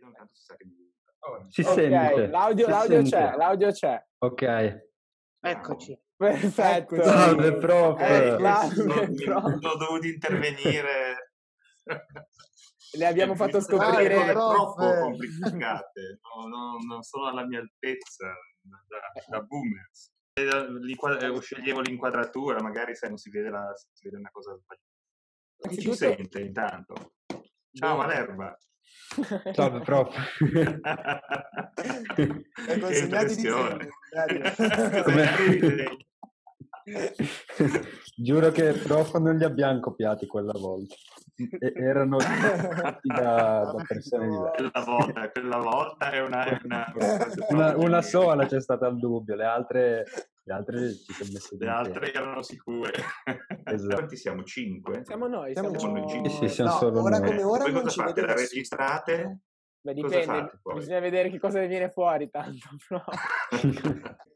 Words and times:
vedo, 0.00 0.06
intanto 0.06 0.34
si 0.34 0.42
sa 0.44 0.56
che 0.56 0.64
mi 0.64 0.92
Si 1.50 1.60
Ok, 1.62 1.72
sente. 1.74 2.26
l'audio, 2.28 2.64
si 2.64 2.70
l'audio 2.70 2.94
sente. 3.04 3.10
c'è, 3.10 3.36
l'audio 3.36 3.70
c'è. 3.70 4.06
Ok. 4.18 4.88
Eccoci. 5.40 6.02
Perfetto. 6.16 7.02
Salve, 7.02 7.56
prof. 7.56 8.00
Eh, 8.00 8.36
Salve, 8.38 9.14
prof. 9.24 9.58
sono 9.58 9.76
dovuto 9.76 10.06
intervenire. 10.06 11.32
Le 12.92 13.06
abbiamo 13.06 13.34
fatto 13.34 13.60
scoprire- 13.60 14.14
cose 14.16 14.32
Prof. 14.32 14.52
troppo 14.54 15.00
complicate, 15.00 16.18
no, 16.36 16.46
no, 16.48 16.76
non 16.86 17.02
sono 17.02 17.28
alla 17.28 17.46
mia 17.46 17.60
altezza 17.60 18.26
da, 18.60 18.78
da 19.28 19.40
boomers. 19.42 20.12
E 20.32 20.44
la- 20.44 20.66
l'inquad- 20.68 21.22
eh, 21.22 21.40
sceglievo 21.40 21.80
l'inquadratura, 21.80 22.60
magari 22.60 22.94
se 22.96 23.08
non 23.08 23.16
si 23.16 23.30
vede, 23.30 23.48
la, 23.50 23.72
si 23.74 24.04
vede 24.04 24.16
una 24.18 24.30
cosa 24.30 24.54
sbagliata. 24.56 25.68
Chi 25.68 25.78
ci 25.80 25.94
sente 25.94 26.40
intanto? 26.40 27.14
Ciao 27.72 27.96
Malerba. 27.96 28.56
Salve, 29.52 29.80
prof. 29.80 30.14
Hai 31.74 32.78
che 32.78 32.78
consegnati 32.80 33.34
di 33.36 33.48
Come- 35.04 36.08
Giuro 38.16 38.50
che 38.50 38.72
prof 38.72 39.16
non 39.18 39.36
li 39.36 39.44
abbiamo 39.44 39.80
copiati 39.80 40.26
quella 40.26 40.52
volta. 40.54 40.94
E- 41.36 41.72
erano 41.74 42.18
fatti 42.20 43.08
da, 43.08 43.72
da 43.74 43.84
persone 43.86 44.28
diverse. 44.28 44.70
quella 44.70 44.84
volta, 44.84 45.30
quella 45.30 45.56
volta 45.58 46.10
è 46.10 46.20
una... 46.20 46.44
È 46.44 46.60
una, 46.64 46.92
Una, 47.48 47.76
una 47.76 48.02
sola 48.02 48.46
c'è 48.46 48.60
stata 48.60 48.86
al 48.86 48.98
dubbio, 48.98 49.34
le 49.36 49.44
altre, 49.44 50.04
le 50.42 50.52
altre 50.54 50.92
ci 50.94 51.12
sono 51.12 51.30
messe 51.32 51.56
Le 51.58 51.68
altre 51.68 52.12
erano 52.12 52.42
sicure. 52.42 52.92
Esatto. 53.64 53.94
Quanti 53.94 54.16
siamo? 54.16 54.42
Cinque? 54.42 55.04
Siamo 55.04 55.26
noi, 55.26 55.52
Siamo 55.52 55.78
siamo... 55.78 55.96
noi 55.98 56.08
cinque. 56.08 56.30
Sì, 56.30 56.36
sì, 56.38 56.48
siamo 56.48 56.70
No, 56.70 56.76
solo 56.78 57.02
ora 57.02 57.18
noi. 57.18 57.28
come 57.28 57.42
ora 57.42 57.62
Voi 57.64 57.72
non 57.72 57.82
cosa 57.82 57.92
ci 57.94 58.00
fate? 58.00 58.20
La 58.22 58.34
registrate? 58.34 59.40
Beh, 59.82 59.94
Cosa 59.94 60.18
dipende, 60.18 60.24
fate 60.62 60.74
bisogna 60.74 61.00
vedere 61.00 61.30
che 61.30 61.38
cosa 61.38 61.58
ne 61.60 61.66
viene 61.66 61.90
fuori 61.90 62.28
tanto. 62.30 62.68
però. 62.88 63.04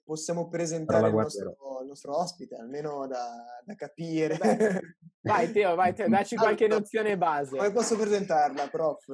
Possiamo 0.05 0.49
presentare 0.49 1.09
il 1.09 1.15
nostro, 1.15 1.57
il 1.81 1.89
nostro 1.89 2.19
ospite, 2.19 2.57
almeno 2.57 3.07
da, 3.07 3.27
da 3.65 3.75
capire. 3.75 4.37
Beh, 4.37 4.81
Vai 5.25 5.51
Teo, 5.53 5.75
vai 5.75 5.95
Teo, 5.95 6.09
dacci 6.09 6.37
qualche 6.37 6.65
Allora, 6.65 6.81
nozione 6.81 7.17
base. 7.17 7.57
Come 7.57 7.73
posso 7.73 7.97
presentarla, 7.97 8.69
prof? 8.69 9.05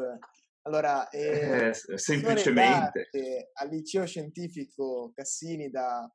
Allora, 0.62 1.08
eh, 1.08 1.68
Eh, 1.68 1.72
semplicemente. 1.96 3.08
al 3.54 3.68
liceo 3.68 4.04
scientifico 4.06 5.12
Cassini 5.14 5.70
da 5.70 6.10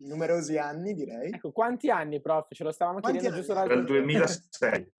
numerosi 0.00 0.56
anni, 0.58 0.94
direi, 0.94 1.32
Ecco, 1.32 1.52
quanti 1.52 1.90
anni, 1.90 2.20
prof? 2.20 2.48
Ce 2.52 2.62
lo 2.64 2.72
stavamo 2.72 3.00
Quanti 3.00 3.18
chiedendo 3.18 3.42
giusto 3.44 3.58
anni? 3.58 3.68
Dal 3.68 3.84
2006. 3.84 4.92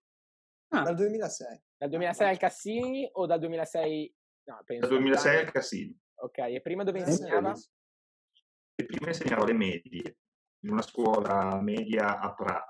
Ah. 0.71 0.83
dal 0.83 0.93
2006. 0.95 1.61
Dal 1.77 1.89
2006 1.89 2.27
al 2.29 2.37
Cassini 2.37 3.09
o 3.13 3.25
dal 3.25 3.39
2006... 3.39 4.15
No, 4.43 4.61
penso. 4.63 4.87
Dal 4.87 4.97
2006 4.97 5.37
al. 5.37 5.51
Cassini. 5.51 5.99
Ok, 6.21 6.37
e 6.37 6.61
prima 6.61 6.83
dove 6.83 6.99
insegnava? 6.99 7.55
E 8.75 8.85
prima 8.85 9.07
insegnavo 9.07 9.45
le 9.45 9.53
medie, 9.53 10.17
in 10.59 10.69
una 10.71 10.83
scuola 10.83 11.59
media 11.59 12.19
a 12.19 12.33
Pra, 12.35 12.63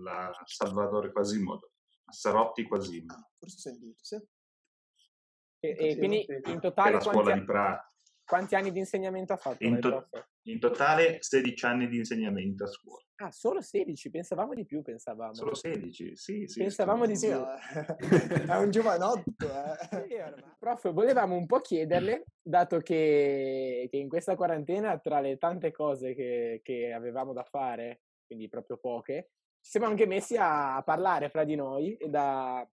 la 0.00 0.32
Salvatore 0.44 1.12
Quasimodo, 1.12 1.70
a 2.06 2.12
Sarotti 2.12 2.64
Quasimodo, 2.64 3.12
Ah, 3.14 3.30
forse 3.38 3.58
sentito, 3.58 4.02
sì. 4.02 4.16
E, 4.16 5.76
Sì, 5.78 5.86
e 5.86 5.96
quindi 5.98 6.26
in 6.46 6.58
totale 6.58 6.98
quanti, 6.98 7.44
Pra. 7.44 7.92
quanti 8.24 8.54
anni 8.56 8.72
di 8.72 8.80
insegnamento 8.80 9.34
ha 9.34 9.36
fatto 9.36 9.62
In, 9.62 9.78
to-? 9.78 10.08
In 10.46 10.58
totale 10.58 11.18
16 11.20 11.64
anni 11.66 11.88
di 11.88 11.98
insegnamento 11.98 12.64
a 12.64 12.66
scuola. 12.66 13.02
Ah, 13.16 13.30
solo 13.32 13.60
16, 13.62 14.10
pensavamo 14.10 14.52
di 14.54 14.64
più, 14.64 14.82
pensavamo. 14.82 15.34
Solo 15.34 15.54
16, 15.54 16.16
sì, 16.16 16.46
sì. 16.46 16.60
Pensavamo 16.60 17.06
di 17.06 17.16
Sì, 17.16 17.28
più. 17.28 17.36
è 18.46 18.56
un 18.56 18.70
giovanotto, 18.70 19.46
eh. 19.46 20.06
Sì. 20.08 20.16
Prof, 20.58 20.92
volevamo 20.92 21.34
un 21.34 21.46
po' 21.46 21.60
chiederle, 21.60 22.26
dato 22.42 22.80
che, 22.80 23.88
che 23.90 23.96
in 23.96 24.08
questa 24.08 24.36
quarantena, 24.36 24.98
tra 24.98 25.20
le 25.20 25.38
tante 25.38 25.72
cose 25.72 26.14
che, 26.14 26.60
che 26.62 26.92
avevamo 26.92 27.32
da 27.32 27.44
fare, 27.44 28.02
quindi 28.26 28.48
proprio 28.48 28.76
poche, 28.76 29.30
ci 29.60 29.70
siamo 29.70 29.86
anche 29.86 30.06
messi 30.06 30.36
a, 30.36 30.76
a 30.76 30.82
parlare 30.82 31.30
fra 31.30 31.44
di 31.44 31.54
noi 31.54 31.96
e 31.96 32.08
da, 32.08 32.68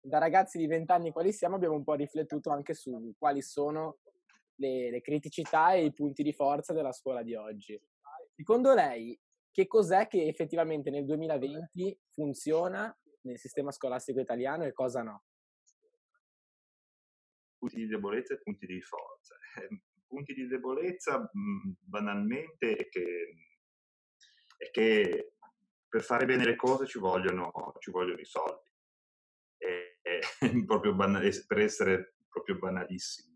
da 0.00 0.18
ragazzi 0.18 0.58
di 0.58 0.66
20 0.66 0.90
anni 0.92 1.12
quali 1.12 1.32
siamo 1.32 1.56
abbiamo 1.56 1.76
un 1.76 1.84
po' 1.84 1.94
riflettuto 1.94 2.50
anche 2.50 2.74
su 2.74 3.14
quali 3.18 3.42
sono 3.42 3.98
le, 4.56 4.90
le 4.90 5.00
criticità 5.00 5.72
e 5.72 5.84
i 5.84 5.92
punti 5.92 6.22
di 6.22 6.32
forza 6.32 6.72
della 6.72 6.92
scuola 6.92 7.22
di 7.22 7.34
oggi. 7.34 7.80
Secondo 8.34 8.74
lei, 8.74 9.18
che 9.50 9.66
cos'è 9.66 10.08
che 10.08 10.26
effettivamente 10.26 10.90
nel 10.90 11.04
2020 11.04 11.98
funziona 12.10 12.96
nel 13.22 13.38
sistema 13.38 13.70
scolastico 13.70 14.20
italiano 14.20 14.64
e 14.64 14.72
cosa 14.72 15.02
no? 15.02 15.24
punti 17.64 17.76
di 17.76 17.86
debolezza 17.86 18.34
e 18.34 18.38
punti 18.42 18.66
di 18.66 18.80
forza. 18.82 19.34
Eh, 19.56 19.80
punti 20.06 20.34
di 20.34 20.46
debolezza, 20.46 21.18
mh, 21.18 21.72
banalmente, 21.80 22.76
è 22.76 22.88
che, 22.88 23.36
è 24.58 24.70
che 24.70 25.32
per 25.88 26.02
fare 26.02 26.26
bene 26.26 26.44
le 26.44 26.56
cose 26.56 26.86
ci 26.86 26.98
vogliono, 26.98 27.50
ci 27.78 27.90
vogliono 27.90 28.20
i 28.20 28.24
soldi. 28.24 28.70
E- 29.56 29.98
e- 30.02 30.20
proprio 30.66 30.94
bana- 30.94 31.22
es- 31.22 31.46
per 31.46 31.58
essere 31.58 32.16
proprio 32.28 32.58
banalissimi. 32.58 33.33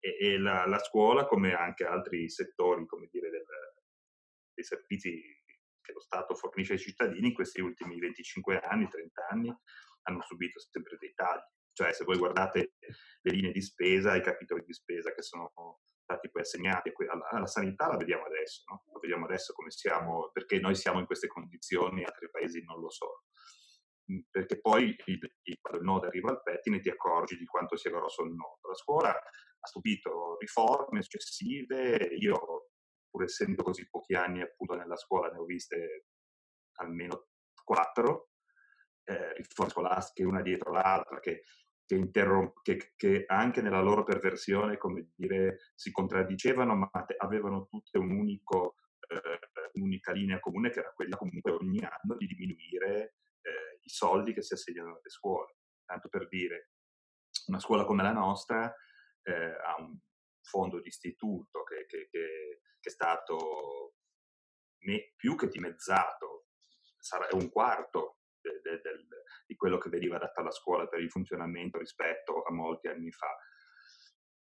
E, 0.00 0.16
e- 0.20 0.38
la, 0.38 0.66
la 0.66 0.78
scuola, 0.78 1.26
come 1.26 1.54
anche 1.54 1.84
altri 1.84 2.28
settori, 2.30 2.86
come 2.86 3.08
dire, 3.10 3.30
del- 3.30 3.44
dei 4.54 4.64
servizi 4.64 5.20
che 5.80 5.92
lo 5.92 6.00
Stato 6.00 6.34
fornisce 6.34 6.72
ai 6.74 6.78
cittadini, 6.78 7.28
in 7.28 7.34
questi 7.34 7.60
ultimi 7.60 7.98
25 7.98 8.58
anni, 8.60 8.88
30 8.88 9.26
anni, 9.28 9.54
hanno 10.02 10.22
subito 10.22 10.58
sempre 10.60 10.96
dei 10.98 11.12
tagli. 11.14 11.40
Cioè, 11.72 11.92
se 11.92 12.04
voi 12.04 12.16
guardate 12.16 12.72
le 13.20 13.32
linee 13.32 13.52
di 13.52 13.60
spesa, 13.60 14.14
i 14.16 14.22
capitoli 14.22 14.64
di 14.64 14.72
spesa 14.72 15.12
che 15.12 15.22
sono 15.22 15.52
stati 15.84 16.30
poi 16.30 16.42
assegnati 16.42 16.90
alla, 17.08 17.28
alla 17.28 17.46
sanità, 17.46 17.88
la 17.88 17.96
vediamo 17.96 18.24
adesso, 18.24 18.62
no? 18.70 18.84
La 18.92 18.98
vediamo 19.00 19.26
adesso 19.26 19.52
come 19.52 19.70
siamo, 19.70 20.30
perché 20.32 20.58
noi 20.58 20.74
siamo 20.74 21.00
in 21.00 21.06
queste 21.06 21.26
condizioni, 21.26 22.02
altri 22.04 22.30
paesi 22.30 22.62
non 22.64 22.80
lo 22.80 22.88
sono. 22.90 23.24
Mm, 24.10 24.20
Perché 24.30 24.60
poi 24.60 24.96
il, 25.06 25.32
il- 25.42 25.58
quando 25.60 25.80
il 25.80 25.84
nodo 25.84 26.06
arriva 26.06 26.30
al 26.30 26.42
pettine 26.42 26.80
ti 26.80 26.88
accorgi 26.88 27.36
di 27.36 27.44
quanto 27.44 27.76
sia 27.76 27.90
grosso 27.90 28.22
il 28.24 28.30
nodo. 28.32 28.60
La 28.68 28.74
scuola 28.74 29.22
ha 29.66 29.68
subito 29.68 30.36
riforme 30.38 31.02
successive, 31.02 31.96
io 32.18 32.70
pur 33.10 33.24
essendo 33.24 33.62
così 33.62 33.88
pochi 33.88 34.14
anni 34.14 34.40
appunto 34.40 34.74
nella 34.76 34.96
scuola 34.96 35.28
ne 35.28 35.38
ho 35.38 35.44
viste 35.44 36.06
almeno 36.78 37.28
quattro, 37.64 38.30
eh, 39.04 39.34
riforme 39.34 39.72
scolastiche 39.72 40.24
una 40.26 40.42
dietro 40.42 40.70
l'altra 40.70 41.18
che, 41.18 41.42
che, 41.84 41.94
interrom- 41.96 42.62
che- 42.62 42.92
che 42.96 43.24
anche 43.26 43.60
nella 43.60 43.80
loro 43.80 44.04
perversione, 44.04 44.76
come 44.76 45.10
dire, 45.14 45.58
si 45.74 45.90
contraddicevano, 45.90 46.74
ma 46.76 46.88
te- 47.04 47.16
avevano 47.18 47.66
tutte 47.66 47.98
un 47.98 48.10
unico, 48.10 48.76
eh, 49.08 49.68
un'unica 49.72 50.12
linea 50.12 50.40
comune 50.40 50.70
che 50.70 50.80
era 50.80 50.92
quella 50.92 51.16
comunque 51.16 51.52
ogni 51.52 51.80
anno 51.80 52.16
di 52.16 52.26
diminuire 52.26 53.16
eh, 53.40 53.78
i 53.82 53.88
soldi 53.88 54.32
che 54.32 54.42
si 54.42 54.54
assegnano 54.54 54.90
alle 54.90 55.08
scuole. 55.10 55.56
Tanto 55.84 56.08
per 56.08 56.28
dire, 56.28 56.70
una 57.46 57.60
scuola 57.60 57.84
come 57.84 58.02
la 58.02 58.12
nostra 58.12 58.74
eh, 59.26 59.56
ha 59.62 59.76
un 59.78 59.98
fondo 60.42 60.80
di 60.80 60.88
istituto 60.88 61.62
che, 61.64 61.86
che- 61.86 62.08
che- 62.10 62.60
che 62.80 62.88
è 62.88 62.92
stato 62.92 63.94
me- 64.84 65.12
più 65.16 65.34
che 65.36 65.48
dimezzato, 65.48 66.46
sarà, 66.98 67.26
un 67.32 67.50
quarto 67.50 68.18
de- 68.40 68.60
de- 68.62 68.80
del- 68.80 69.06
di 69.46 69.56
quello 69.56 69.78
che 69.78 69.88
veniva 69.88 70.18
dato 70.18 70.40
alla 70.40 70.50
scuola 70.52 70.86
per 70.86 71.00
il 71.00 71.10
funzionamento 71.10 71.78
rispetto 71.78 72.42
a 72.42 72.52
molti 72.52 72.88
anni 72.88 73.10
fa. 73.10 73.36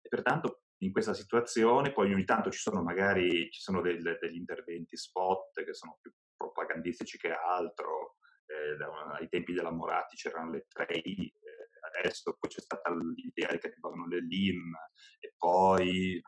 E 0.00 0.08
pertanto 0.08 0.64
in 0.78 0.90
questa 0.90 1.14
situazione 1.14 1.92
poi 1.92 2.12
ogni 2.12 2.24
tanto 2.24 2.50
ci 2.50 2.58
sono 2.58 2.82
magari 2.82 3.48
ci 3.52 3.60
sono 3.60 3.80
del- 3.80 4.18
degli 4.20 4.34
interventi 4.36 4.96
spot 4.96 5.62
che 5.64 5.74
sono 5.74 5.98
più 6.00 6.12
propagandistici 6.36 7.18
che 7.18 7.30
altro, 7.32 8.16
eh, 8.46 8.76
da- 8.76 9.12
ai 9.14 9.28
tempi 9.28 9.52
della 9.52 9.70
Moratti 9.70 10.16
c'erano 10.16 10.50
le 10.50 10.66
3I, 10.68 11.32
eh, 11.40 11.51
adesso 11.98 12.36
poi 12.38 12.50
c'è 12.50 12.60
stata 12.60 12.90
l'idea 12.90 13.48
che 13.58 13.68
arrivavano 13.68 14.06
le 14.06 14.20
LIM 14.20 14.74
e 15.20 15.34
poi 15.36 16.20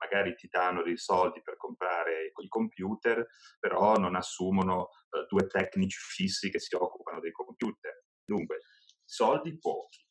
magari 0.00 0.34
ti 0.34 0.48
danno 0.50 0.82
dei 0.82 0.96
soldi 0.96 1.42
per 1.42 1.56
comprare 1.56 2.32
i 2.34 2.48
computer, 2.48 3.26
però 3.58 3.96
non 3.96 4.16
assumono 4.16 4.88
eh, 5.10 5.26
due 5.28 5.46
tecnici 5.46 5.98
fissi 5.98 6.50
che 6.50 6.58
si 6.58 6.74
occupano 6.74 7.20
dei 7.20 7.32
computer. 7.32 8.04
Dunque, 8.24 8.60
soldi 9.04 9.58
pochi. 9.58 10.08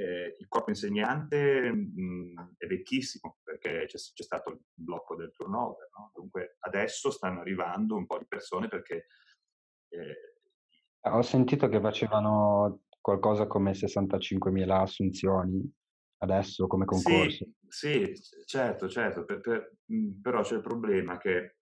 Eh, 0.00 0.36
il 0.38 0.46
corpo 0.48 0.70
insegnante 0.70 1.72
mh, 1.72 2.54
è 2.56 2.66
vecchissimo 2.66 3.38
perché 3.42 3.84
c'è, 3.86 3.98
c'è 3.98 4.22
stato 4.22 4.50
il 4.50 4.60
blocco 4.72 5.16
del 5.16 5.32
turnover. 5.32 5.88
no? 5.98 6.10
Dunque, 6.14 6.56
adesso 6.60 7.10
stanno 7.10 7.40
arrivando 7.40 7.96
un 7.96 8.06
po' 8.06 8.18
di 8.18 8.26
persone 8.26 8.68
perché 8.68 9.08
eh, 9.88 10.36
Ho 11.10 11.22
sentito 11.22 11.68
che 11.68 11.80
facevano 11.80 12.84
qualcosa 13.08 13.46
come 13.46 13.72
65.000 13.72 14.80
assunzioni 14.80 15.72
adesso 16.18 16.66
come 16.66 16.84
concorso. 16.84 17.46
Sì, 17.66 18.12
sì, 18.14 18.44
certo, 18.44 18.86
certo, 18.88 19.24
per- 19.24 19.40
per- 19.40 19.76
mh, 19.86 20.20
però 20.20 20.42
c'è 20.42 20.56
il 20.56 20.60
problema 20.60 21.16
che 21.16 21.54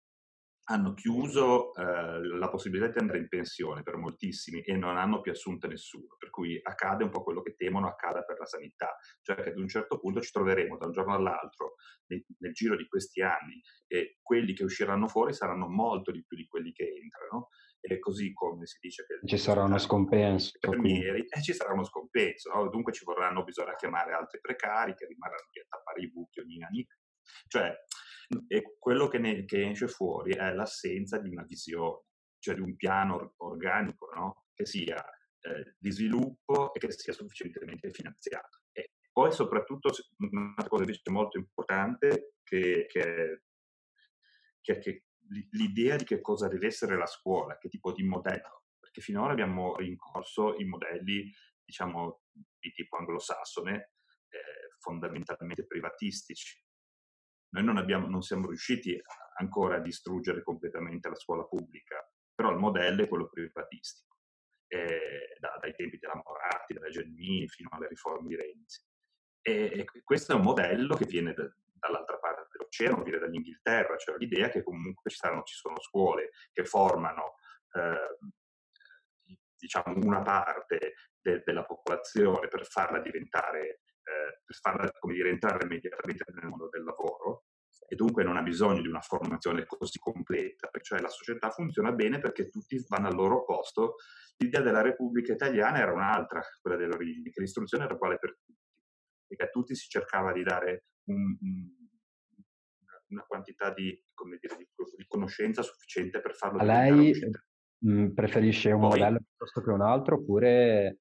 hanno 0.68 0.94
chiuso 0.94 1.74
eh, 1.74 2.24
la 2.38 2.48
possibilità 2.48 2.88
di 2.88 2.98
andare 2.98 3.18
in 3.18 3.28
pensione 3.28 3.82
per 3.82 3.96
moltissimi 3.96 4.62
e 4.62 4.74
non 4.74 4.96
hanno 4.96 5.20
più 5.20 5.32
assunto 5.32 5.66
nessuno, 5.66 6.16
per 6.18 6.30
cui 6.30 6.58
accade 6.62 7.04
un 7.04 7.10
po' 7.10 7.22
quello 7.22 7.42
che 7.42 7.54
temono 7.54 7.86
accada 7.88 8.22
per 8.22 8.38
la 8.38 8.46
sanità, 8.46 8.96
cioè 9.20 9.36
che 9.36 9.50
ad 9.50 9.58
un 9.58 9.68
certo 9.68 9.98
punto 9.98 10.22
ci 10.22 10.30
troveremo 10.30 10.78
da 10.78 10.86
un 10.86 10.92
giorno 10.92 11.12
all'altro 11.12 11.74
nel, 12.06 12.24
nel 12.38 12.52
giro 12.54 12.76
di 12.76 12.86
questi 12.86 13.20
anni 13.20 13.60
e 13.86 14.18
quelli 14.22 14.54
che 14.54 14.64
usciranno 14.64 15.08
fuori 15.08 15.34
saranno 15.34 15.68
molto 15.68 16.10
di 16.10 16.24
più 16.24 16.38
di 16.38 16.46
quelli 16.46 16.72
che 16.72 16.84
entrano 16.84 17.48
e 17.86 17.98
così 17.98 18.32
come 18.32 18.64
si 18.64 18.78
dice 18.80 19.04
che 19.04 19.26
ci 19.26 19.36
sarà 19.36 19.62
uno 19.62 19.76
scompenso 19.76 20.52
infermieri, 20.54 21.26
eh, 21.28 21.42
ci 21.42 21.52
sarà 21.52 21.74
uno 21.74 21.84
scompenso, 21.84 22.50
no? 22.50 22.70
dunque 22.70 22.92
ci 22.92 23.04
vorranno, 23.04 23.44
bisogna 23.44 23.74
chiamare 23.74 24.14
altri 24.14 24.40
precari 24.40 24.94
che 24.94 25.06
rimarranno 25.06 25.48
lì 25.52 25.60
a 25.60 25.66
tappare 25.68 26.00
i 26.00 26.10
buchi 26.10 26.40
ogni 26.40 26.62
anno. 26.62 26.84
Cioè, 27.46 27.74
e 28.48 28.76
quello 28.78 29.08
che, 29.08 29.18
ne, 29.18 29.44
che 29.44 29.68
esce 29.68 29.86
fuori 29.86 30.32
è 30.32 30.52
l'assenza 30.54 31.18
di 31.18 31.28
una 31.28 31.42
visione, 31.42 32.04
cioè 32.38 32.54
di 32.54 32.62
un 32.62 32.74
piano 32.74 33.34
organico, 33.36 34.10
no? 34.14 34.46
che 34.54 34.64
sia 34.64 35.04
eh, 35.40 35.74
di 35.78 35.90
sviluppo 35.90 36.72
e 36.72 36.78
che 36.78 36.90
sia 36.90 37.12
sufficientemente 37.12 37.90
finanziato. 37.90 38.62
E 38.72 38.92
poi 39.12 39.30
soprattutto 39.30 39.90
una 40.18 40.54
cosa 40.66 40.84
invece 40.84 41.10
molto 41.10 41.36
importante 41.36 42.36
che, 42.42 42.86
che, 42.88 43.42
che, 44.62 44.78
che 44.78 45.04
l'idea 45.50 45.96
di 45.96 46.04
che 46.04 46.20
cosa 46.20 46.48
deve 46.48 46.66
essere 46.66 46.96
la 46.96 47.06
scuola, 47.06 47.58
che 47.58 47.68
tipo 47.68 47.92
di 47.92 48.02
modello, 48.02 48.64
perché 48.78 49.00
finora 49.00 49.32
abbiamo 49.32 49.76
rincorso 49.76 50.56
i 50.56 50.64
modelli, 50.64 51.32
diciamo, 51.64 52.22
di 52.30 52.72
tipo 52.72 52.96
anglosassone, 52.96 53.92
eh, 54.28 54.76
fondamentalmente 54.78 55.66
privatistici. 55.66 56.62
Noi 57.50 57.64
non, 57.64 57.76
abbiamo, 57.76 58.08
non 58.08 58.22
siamo 58.22 58.48
riusciti 58.48 59.00
ancora 59.38 59.76
a 59.76 59.80
distruggere 59.80 60.42
completamente 60.42 61.08
la 61.08 61.14
scuola 61.14 61.44
pubblica, 61.44 61.96
però 62.34 62.50
il 62.50 62.58
modello 62.58 63.02
è 63.02 63.08
quello 63.08 63.28
privatistico, 63.28 64.16
eh, 64.66 65.36
da, 65.38 65.56
dai 65.60 65.74
tempi 65.74 65.98
della 65.98 66.20
Moratti, 66.24 66.74
della 66.74 66.88
Gelmini 66.88 67.48
fino 67.48 67.68
alle 67.72 67.88
riforme 67.88 68.28
di 68.28 68.36
Renzi. 68.36 68.82
E, 69.40 69.84
questo 70.02 70.32
è 70.32 70.34
un 70.36 70.42
modello 70.42 70.96
che 70.96 71.04
viene 71.04 71.32
da, 71.32 71.44
dall'altra 71.86 72.18
parte 72.18 72.48
dell'oceano, 72.50 73.02
viene 73.02 73.18
dall'Inghilterra, 73.18 73.96
cioè 73.96 74.16
l'idea 74.16 74.48
che 74.48 74.62
comunque 74.62 75.10
ci, 75.10 75.16
saranno, 75.16 75.42
ci 75.42 75.54
sono 75.54 75.80
scuole 75.80 76.30
che 76.52 76.64
formano 76.64 77.34
eh, 77.72 78.18
diciamo 79.56 79.96
una 80.02 80.22
parte 80.22 80.94
de, 81.20 81.42
della 81.44 81.64
popolazione 81.64 82.48
per 82.48 82.66
farla 82.66 83.00
diventare, 83.00 83.80
eh, 84.02 84.40
per 84.44 84.56
farla 84.60 84.90
come 84.98 85.14
dire, 85.14 85.30
entrare 85.30 85.64
immediatamente 85.64 86.24
nel 86.32 86.48
mondo 86.48 86.68
del 86.70 86.84
lavoro 86.84 87.44
e 87.86 87.96
dunque 87.96 88.24
non 88.24 88.36
ha 88.36 88.42
bisogno 88.42 88.80
di 88.80 88.88
una 88.88 89.00
formazione 89.00 89.66
così 89.66 89.98
completa, 89.98 90.70
cioè 90.80 91.00
la 91.00 91.08
società 91.08 91.50
funziona 91.50 91.92
bene 91.92 92.18
perché 92.18 92.48
tutti 92.48 92.82
vanno 92.88 93.08
al 93.08 93.14
loro 93.14 93.44
posto. 93.44 93.96
L'idea 94.38 94.62
della 94.62 94.80
Repubblica 94.80 95.32
Italiana 95.32 95.78
era 95.78 95.92
un'altra, 95.92 96.40
quella 96.60 96.76
delle 96.76 96.94
origini, 96.94 97.30
che 97.30 97.40
l'istruzione 97.40 97.84
era 97.84 97.94
uguale 97.94 98.18
per 98.18 98.36
che 99.36 99.44
a 99.44 99.48
tutti 99.48 99.74
si 99.74 99.88
cercava 99.88 100.32
di 100.32 100.42
dare 100.42 100.84
un, 101.08 101.36
una 103.08 103.24
quantità 103.26 103.72
di, 103.72 103.84
dire, 104.40 104.56
di, 104.56 104.68
di, 104.96 105.06
conoscenza 105.06 105.62
sufficiente 105.62 106.20
per 106.20 106.34
farlo. 106.34 106.58
A 106.58 106.64
lei 106.64 107.12
mhmm, 107.78 108.14
preferisce 108.14 108.72
un 108.72 108.80
Poi, 108.80 108.90
modello 108.90 109.18
piuttosto 109.18 109.62
che 109.62 109.70
un 109.70 109.82
altro 109.82 110.16
oppure... 110.16 110.98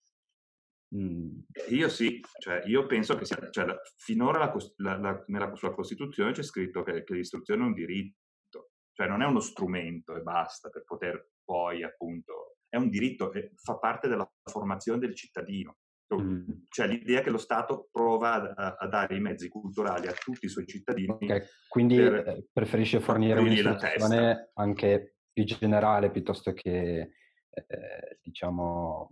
Mh... 0.94 1.40
Io 1.70 1.90
sì, 1.90 2.22
cioè 2.40 2.62
io 2.66 2.86
penso 2.86 3.16
che 3.16 3.26
sia, 3.26 3.50
cioè, 3.50 3.66
finora 3.98 4.38
la, 4.38 4.54
la, 4.78 4.98
la, 4.98 5.24
nella 5.28 5.56
sua 5.56 5.74
Costituzione 5.74 6.32
c'è 6.32 6.44
scritto 6.44 6.84
che, 6.84 7.04
che 7.04 7.16
l'istruzione 7.16 7.64
è 7.64 7.66
un 7.66 7.74
diritto, 7.74 8.72
cioè 8.94 9.08
non 9.08 9.22
è 9.22 9.26
uno 9.26 9.40
strumento 9.40 10.16
e 10.16 10.22
basta 10.22 10.70
per 10.70 10.84
poter 10.84 11.32
poi 11.44 11.84
appunto, 11.84 12.58
è 12.70 12.78
un 12.78 12.90
diritto 12.90 13.32
e 13.34 13.52
fa 13.56 13.78
parte 13.78 14.08
della 14.08 14.30
formazione 14.44 15.00
del 15.00 15.16
cittadino. 15.16 15.78
Mm. 16.14 16.50
Cioè 16.70 16.88
l'idea 16.88 17.22
che 17.22 17.30
lo 17.30 17.38
Stato 17.38 17.88
prova 17.92 18.54
a, 18.54 18.76
a, 18.78 18.88
dare 18.88 19.16
i 19.16 19.20
mezzi 19.20 19.48
culturali 19.48 20.08
a 20.08 20.14
tutti 20.14 20.46
i 20.46 20.50
suoi 20.50 20.66
cittadini. 20.68 21.12
Okay. 21.12 21.42
Quindi 21.68 21.96
per 21.96 22.14
eh, 22.14 22.46
preferisce 22.52 23.00
fornire 23.00 23.40
un'istruzione 23.40 24.52
anche 24.54 25.16
più 25.32 25.44
generale 25.46 26.12
piuttosto 26.12 26.54
che, 26.54 27.10
eh, 27.50 28.20
diciamo, 28.22 29.10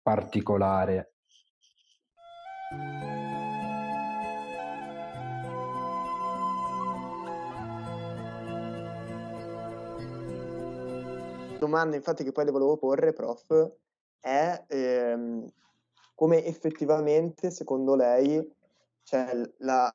particolare. 0.00 1.12
Domanda 11.58 11.96
infatti 11.96 12.22
che 12.24 12.32
poi 12.32 12.44
le 12.44 12.50
volevo 12.52 12.76
porre, 12.78 13.12
prof, 13.12 13.72
è 14.20 14.64
ehm, 14.68 15.44
come 16.18 16.44
effettivamente, 16.44 17.52
secondo 17.52 17.94
lei, 17.94 18.44
cioè 19.04 19.40
la, 19.58 19.88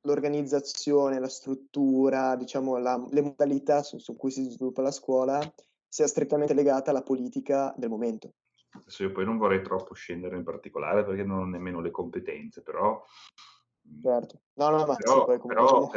l'organizzazione, 0.00 1.20
la 1.20 1.28
struttura, 1.28 2.34
diciamo, 2.34 2.76
la, 2.78 3.00
le 3.12 3.22
modalità 3.22 3.84
su, 3.84 3.98
su, 3.98 4.16
cui 4.16 4.32
si 4.32 4.50
sviluppa 4.50 4.82
la 4.82 4.90
scuola 4.90 5.40
sia 5.86 6.08
strettamente 6.08 6.54
legata 6.54 6.90
alla 6.90 7.04
politica 7.04 7.72
del 7.76 7.88
momento. 7.88 8.32
Adesso 8.70 9.04
io 9.04 9.12
poi 9.12 9.24
non 9.24 9.38
vorrei 9.38 9.62
troppo 9.62 9.94
scendere 9.94 10.34
in 10.34 10.42
particolare 10.42 11.04
perché 11.04 11.22
non 11.22 11.38
ho 11.38 11.44
nemmeno 11.44 11.80
le 11.80 11.92
competenze, 11.92 12.60
però... 12.62 13.00
Certo. 14.02 14.40
No, 14.54 14.70
no, 14.70 14.86
ma 14.86 14.96
però, 14.96 15.20
sì, 15.20 15.24
poi 15.24 15.40
però, 15.46 15.88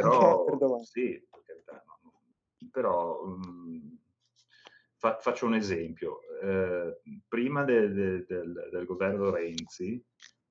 però 0.44 0.82
sì, 0.84 1.26
per 1.28 1.42
carità, 1.44 1.82
no, 1.84 2.12
però 2.70 3.24
um, 3.24 3.98
fa, 4.98 5.18
faccio 5.18 5.46
un 5.46 5.54
esempio. 5.54 6.20
Eh, 6.40 7.00
prima 7.26 7.64
de, 7.64 7.88
de, 7.92 8.24
del, 8.26 8.68
del, 8.70 8.84
governo 8.84 9.30
Renzi, 9.30 10.02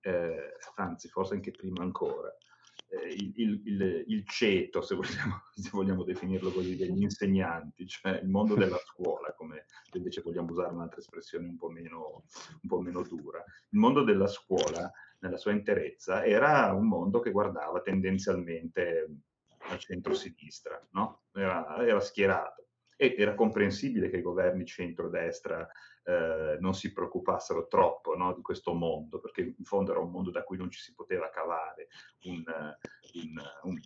eh, 0.01 0.53
anzi 0.75 1.07
forse 1.07 1.35
anche 1.35 1.51
prima 1.51 1.83
ancora, 1.83 2.35
eh, 2.89 3.13
il, 3.13 3.61
il, 3.65 4.03
il, 4.07 4.27
ceto, 4.27 4.81
se 4.81 4.95
vogliamo, 4.95 5.41
se 5.55 5.69
vogliamo, 5.71 6.03
definirlo 6.03 6.51
così, 6.51 6.75
degli 6.75 7.01
insegnanti, 7.01 7.87
cioè 7.87 8.19
il 8.21 8.29
mondo 8.29 8.55
della 8.55 8.77
scuola, 8.77 9.33
come 9.33 9.65
invece 9.93 10.21
vogliamo 10.21 10.51
usare 10.51 10.73
un'altra 10.73 10.99
espressione 10.99 11.47
un 11.47 11.57
po' 11.57 11.69
meno, 11.69 12.23
un 12.61 12.69
po 12.69 12.81
meno 12.81 13.01
dura, 13.03 13.43
il 13.69 13.79
mondo 13.79 14.03
della 14.03 14.27
scuola 14.27 14.91
nella 15.19 15.37
sua 15.37 15.51
interezza 15.51 16.23
era 16.23 16.71
un 16.73 16.87
mondo 16.87 17.19
che 17.19 17.31
guardava 17.31 17.81
tendenzialmente 17.81 19.07
al 19.69 19.79
centro-sinistra, 19.79 20.85
no? 20.91 21.23
era, 21.33 21.85
era 21.85 21.99
schierato 21.99 22.66
e 22.97 23.15
era 23.17 23.35
comprensibile 23.35 24.09
che 24.09 24.17
i 24.17 24.23
governi 24.23 24.65
centrodestra 24.65 25.69
eh, 26.03 26.57
non 26.59 26.73
si 26.73 26.91
preoccupassero 26.91 27.67
troppo 27.67 28.15
no, 28.15 28.33
di 28.33 28.41
questo 28.41 28.73
mondo, 28.73 29.19
perché 29.19 29.53
in 29.55 29.63
fondo 29.63 29.91
era 29.91 29.99
un 29.99 30.09
mondo 30.09 30.31
da 30.31 30.43
cui 30.43 30.57
non 30.57 30.71
ci 30.71 30.79
si 30.79 30.93
poteva 30.95 31.29
cavare 31.29 31.89
un, 32.23 32.43
un, 33.13 33.41
un, 33.63 33.79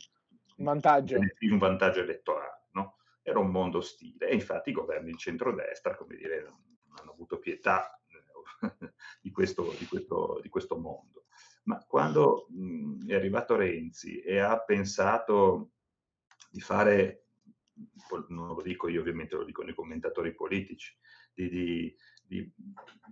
un 0.55 0.65
vantaggio. 0.65 1.17
un 1.17 1.57
vantaggio 1.57 1.99
elettorale. 1.99 2.67
No? 2.71 2.95
Era 3.21 3.39
un 3.39 3.51
mondo 3.51 3.79
ostile 3.79 4.29
e 4.29 4.33
infatti 4.33 4.69
i 4.69 4.73
governi 4.73 5.11
di 5.11 5.17
centrodestra, 5.17 5.95
come 5.95 6.15
dire, 6.15 6.43
non 6.43 6.99
hanno 6.99 7.11
avuto 7.11 7.37
pietà 7.37 7.99
eh, 8.07 8.93
di 9.21 9.29
questo, 9.29 9.75
di 9.77 9.85
questo, 9.87 10.39
di 10.41 10.47
questo 10.47 10.77
mondo. 10.77 11.25
Ma 11.63 11.83
quando 11.85 12.47
mh, 12.49 13.09
è 13.09 13.13
arrivato 13.13 13.57
Renzi 13.57 14.21
e 14.21 14.39
ha 14.39 14.57
pensato 14.59 15.71
di 16.49 16.61
fare 16.61 17.25
non 18.29 18.47
lo 18.47 18.61
dico 18.61 18.87
io, 18.87 19.01
ovviamente 19.01 19.35
lo 19.35 19.43
dicono 19.43 19.69
i 19.69 19.73
commentatori 19.73 20.33
politici, 20.33 20.95
di, 21.33 21.49
di, 21.49 21.95
di, 22.25 22.53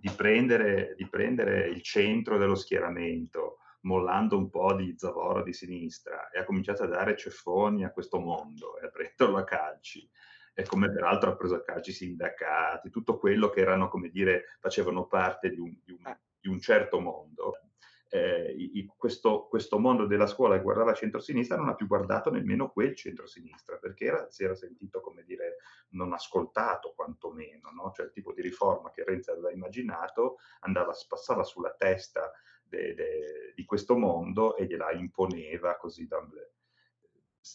di 0.00 0.10
prendere, 0.16 0.94
prendere, 1.08 1.68
il 1.68 1.82
centro 1.82 2.38
dello 2.38 2.54
schieramento, 2.54 3.58
mollando 3.82 4.36
un 4.36 4.50
po' 4.50 4.74
di 4.74 4.94
zavoro 4.96 5.42
di 5.42 5.52
sinistra, 5.52 6.28
e 6.30 6.38
ha 6.38 6.44
cominciato 6.44 6.82
a 6.82 6.86
dare 6.86 7.16
ceffoni 7.16 7.84
a 7.84 7.92
questo 7.92 8.18
mondo 8.18 8.78
e 8.78 8.86
a 8.86 8.90
prenderlo 8.90 9.38
a 9.38 9.44
calci. 9.44 10.08
E 10.52 10.64
come 10.64 10.90
peraltro 10.90 11.30
ha 11.30 11.36
preso 11.36 11.54
a 11.54 11.62
calci 11.62 11.90
i 11.90 11.94
sindacati, 11.94 12.90
tutto 12.90 13.18
quello 13.18 13.48
che 13.48 13.60
erano, 13.60 13.88
come 13.88 14.10
dire, 14.10 14.56
facevano 14.58 15.06
parte 15.06 15.48
di 15.50 15.58
un, 15.58 15.74
di 15.82 15.92
un, 15.92 16.18
di 16.38 16.48
un 16.48 16.60
certo 16.60 17.00
mondo 17.00 17.69
eh, 18.12 18.52
i, 18.56 18.90
questo, 18.96 19.46
questo, 19.46 19.78
mondo 19.78 20.04
della 20.04 20.26
scuola 20.26 20.56
che 20.56 20.62
guardava 20.62 20.92
centro-sinistra 20.94 21.56
non 21.56 21.68
ha 21.68 21.76
più 21.76 21.86
guardato 21.86 22.30
nemmeno 22.30 22.70
quel 22.70 22.94
centro-sinistra, 22.96 23.76
perché 23.76 24.04
era, 24.04 24.30
si 24.30 24.42
era 24.42 24.56
sentito, 24.56 25.00
come 25.00 25.22
dire, 25.22 25.58
non 25.90 26.12
ascoltato 26.12 26.92
quantomeno, 26.94 27.70
no? 27.70 27.92
cioè 27.94 28.06
il 28.06 28.12
tipo 28.12 28.32
di 28.32 28.42
riforma 28.42 28.90
che 28.90 29.04
Renzi 29.04 29.30
aveva 29.30 29.52
immaginato 29.52 30.38
andava, 30.60 30.92
passava 31.08 31.44
sulla 31.44 31.72
testa 31.72 32.32
de, 32.64 32.94
de, 32.94 33.52
di 33.54 33.64
questo 33.64 33.96
mondo 33.96 34.56
e 34.56 34.66
gliela 34.66 34.90
imponeva 34.90 35.76
così. 35.76 36.08
Da, 36.08 36.20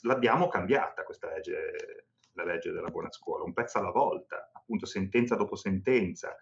l'abbiamo 0.03 0.47
cambiata 0.47 1.03
questa 1.03 1.27
legge, 1.27 2.07
la 2.31 2.45
legge 2.45 2.71
della 2.71 2.89
buona 2.89 3.11
scuola, 3.11 3.43
un 3.43 3.53
pezzo 3.53 3.77
alla 3.77 3.91
volta, 3.91 4.51
appunto 4.53 4.85
sentenza 4.85 5.35
dopo 5.35 5.57
sentenza, 5.57 6.33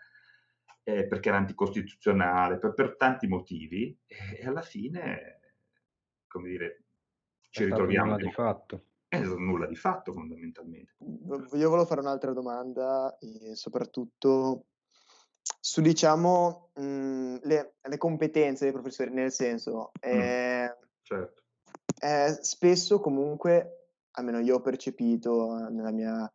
eh, 0.83 1.07
perché 1.07 1.29
era 1.29 1.37
anticostituzionale, 1.37 2.57
per, 2.59 2.73
per 2.73 2.95
tanti 2.97 3.27
motivi, 3.27 3.97
e, 4.05 4.41
e, 4.41 4.45
alla 4.45 4.61
fine, 4.61 5.39
come 6.27 6.49
dire, 6.49 6.83
ci 7.49 7.65
ritroviamo. 7.65 8.17
Di 8.17 8.31
fatto. 8.31 8.85
è 9.07 9.19
nulla 9.19 9.67
di 9.67 9.75
fatto 9.75 10.13
fondamentalmente. 10.13 10.95
Io 10.99 11.69
volevo 11.69 11.85
fare 11.85 12.01
un'altra 12.01 12.33
domanda, 12.33 13.17
soprattutto 13.53 14.65
su 15.59 15.81
diciamo 15.81 16.71
mh, 16.75 16.83
mhmm, 16.83 17.39
le, 17.43 17.75
le, 17.81 17.97
competenze 17.97 18.65
dei 18.65 18.73
professori, 18.73 19.11
nel 19.11 19.31
senso, 19.31 19.91
eh, 19.99 20.63
mm, 20.63 20.83
certo. 21.01 21.43
eh, 22.01 22.37
spesso 22.41 22.99
comunque, 22.99 23.89
almeno 24.11 24.39
io 24.39 24.55
ho 24.55 24.61
percepito 24.61 25.69
nella 25.69 25.91
mia 25.91 26.33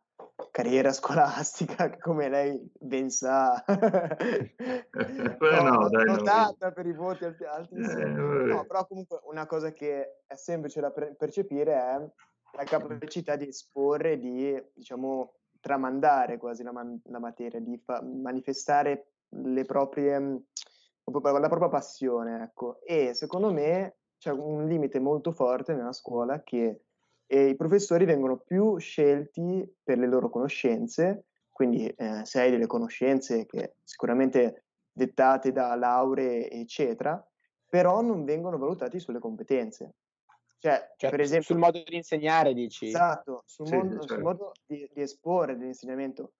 carriera 0.51 0.91
scolastica, 0.93 1.97
come 1.97 2.29
lei 2.29 2.71
ben 2.79 3.09
sa, 3.09 3.63
no, 3.67 5.61
no, 5.61 5.89
dai, 5.89 6.05
notata 6.05 6.67
no. 6.67 6.73
per 6.73 6.85
i 6.85 6.93
voti 6.93 7.25
alti, 7.25 7.43
altissimi. 7.43 8.01
Eh, 8.01 8.05
no, 8.05 8.65
però 8.65 8.85
comunque 8.85 9.19
una 9.23 9.45
cosa 9.45 9.71
che 9.71 10.23
è 10.25 10.35
semplice 10.35 10.81
da 10.81 10.91
percepire 10.91 11.73
è 11.73 11.97
la 12.57 12.63
capacità 12.63 13.35
di 13.35 13.47
esporre, 13.47 14.17
di 14.17 14.61
diciamo 14.73 15.35
tramandare 15.59 16.37
quasi 16.37 16.63
la, 16.63 16.71
man- 16.71 17.01
la 17.05 17.19
materia, 17.19 17.59
di 17.59 17.77
fa- 17.77 18.01
manifestare 18.01 19.11
le 19.29 19.65
proprie, 19.65 20.19
la 20.19 21.47
propria 21.47 21.69
passione, 21.69 22.43
ecco. 22.43 22.79
E 22.81 23.13
secondo 23.13 23.51
me 23.51 23.97
c'è 24.17 24.31
un 24.31 24.67
limite 24.67 24.99
molto 24.99 25.31
forte 25.31 25.73
nella 25.73 25.93
scuola 25.93 26.41
che 26.43 26.81
eh, 27.31 27.49
i 27.49 27.55
professori 27.55 28.05
vengono 28.05 28.37
più 28.37 28.77
scelti 28.77 29.63
per 29.83 29.99
le 29.99 30.07
loro 30.07 30.29
conoscenze, 30.29 31.25
quindi 31.51 31.85
eh, 31.85 32.25
se 32.25 32.41
hai 32.41 32.49
delle 32.49 32.65
conoscenze 32.65 33.45
che 33.45 33.75
sicuramente 33.83 34.63
dettate 34.91 35.51
da 35.51 35.75
lauree, 35.75 36.49
eccetera, 36.49 37.23
però 37.67 38.01
non 38.01 38.25
vengono 38.25 38.57
valutati 38.57 38.99
sulle 38.99 39.19
competenze. 39.19 39.93
Cioè, 40.57 40.93
cioè, 40.97 41.11
per 41.11 41.21
esempio, 41.21 41.45
sul 41.47 41.57
modo 41.57 41.83
di 41.85 41.95
insegnare, 41.95 42.53
dici? 42.53 42.87
Esatto, 42.87 43.43
sul, 43.45 43.67
sì, 43.67 43.75
modo, 43.75 43.89
certo. 43.91 44.07
sul 44.07 44.23
modo 44.23 44.51
di, 44.65 44.89
di, 44.91 45.01
esporre 45.01 45.55
dell'insegnamento. 45.55 46.33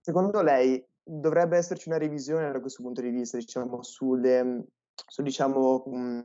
Secondo 0.00 0.42
lei 0.42 0.84
dovrebbe 1.02 1.56
esserci 1.56 1.88
una 1.88 1.98
revisione 1.98 2.50
da 2.50 2.60
questo 2.60 2.82
punto 2.82 3.00
di 3.00 3.10
vista, 3.10 3.38
diciamo, 3.38 3.82
sulle, 3.82 4.64
su, 5.06 5.22
diciamo, 5.22 5.84
mh, 5.86 6.24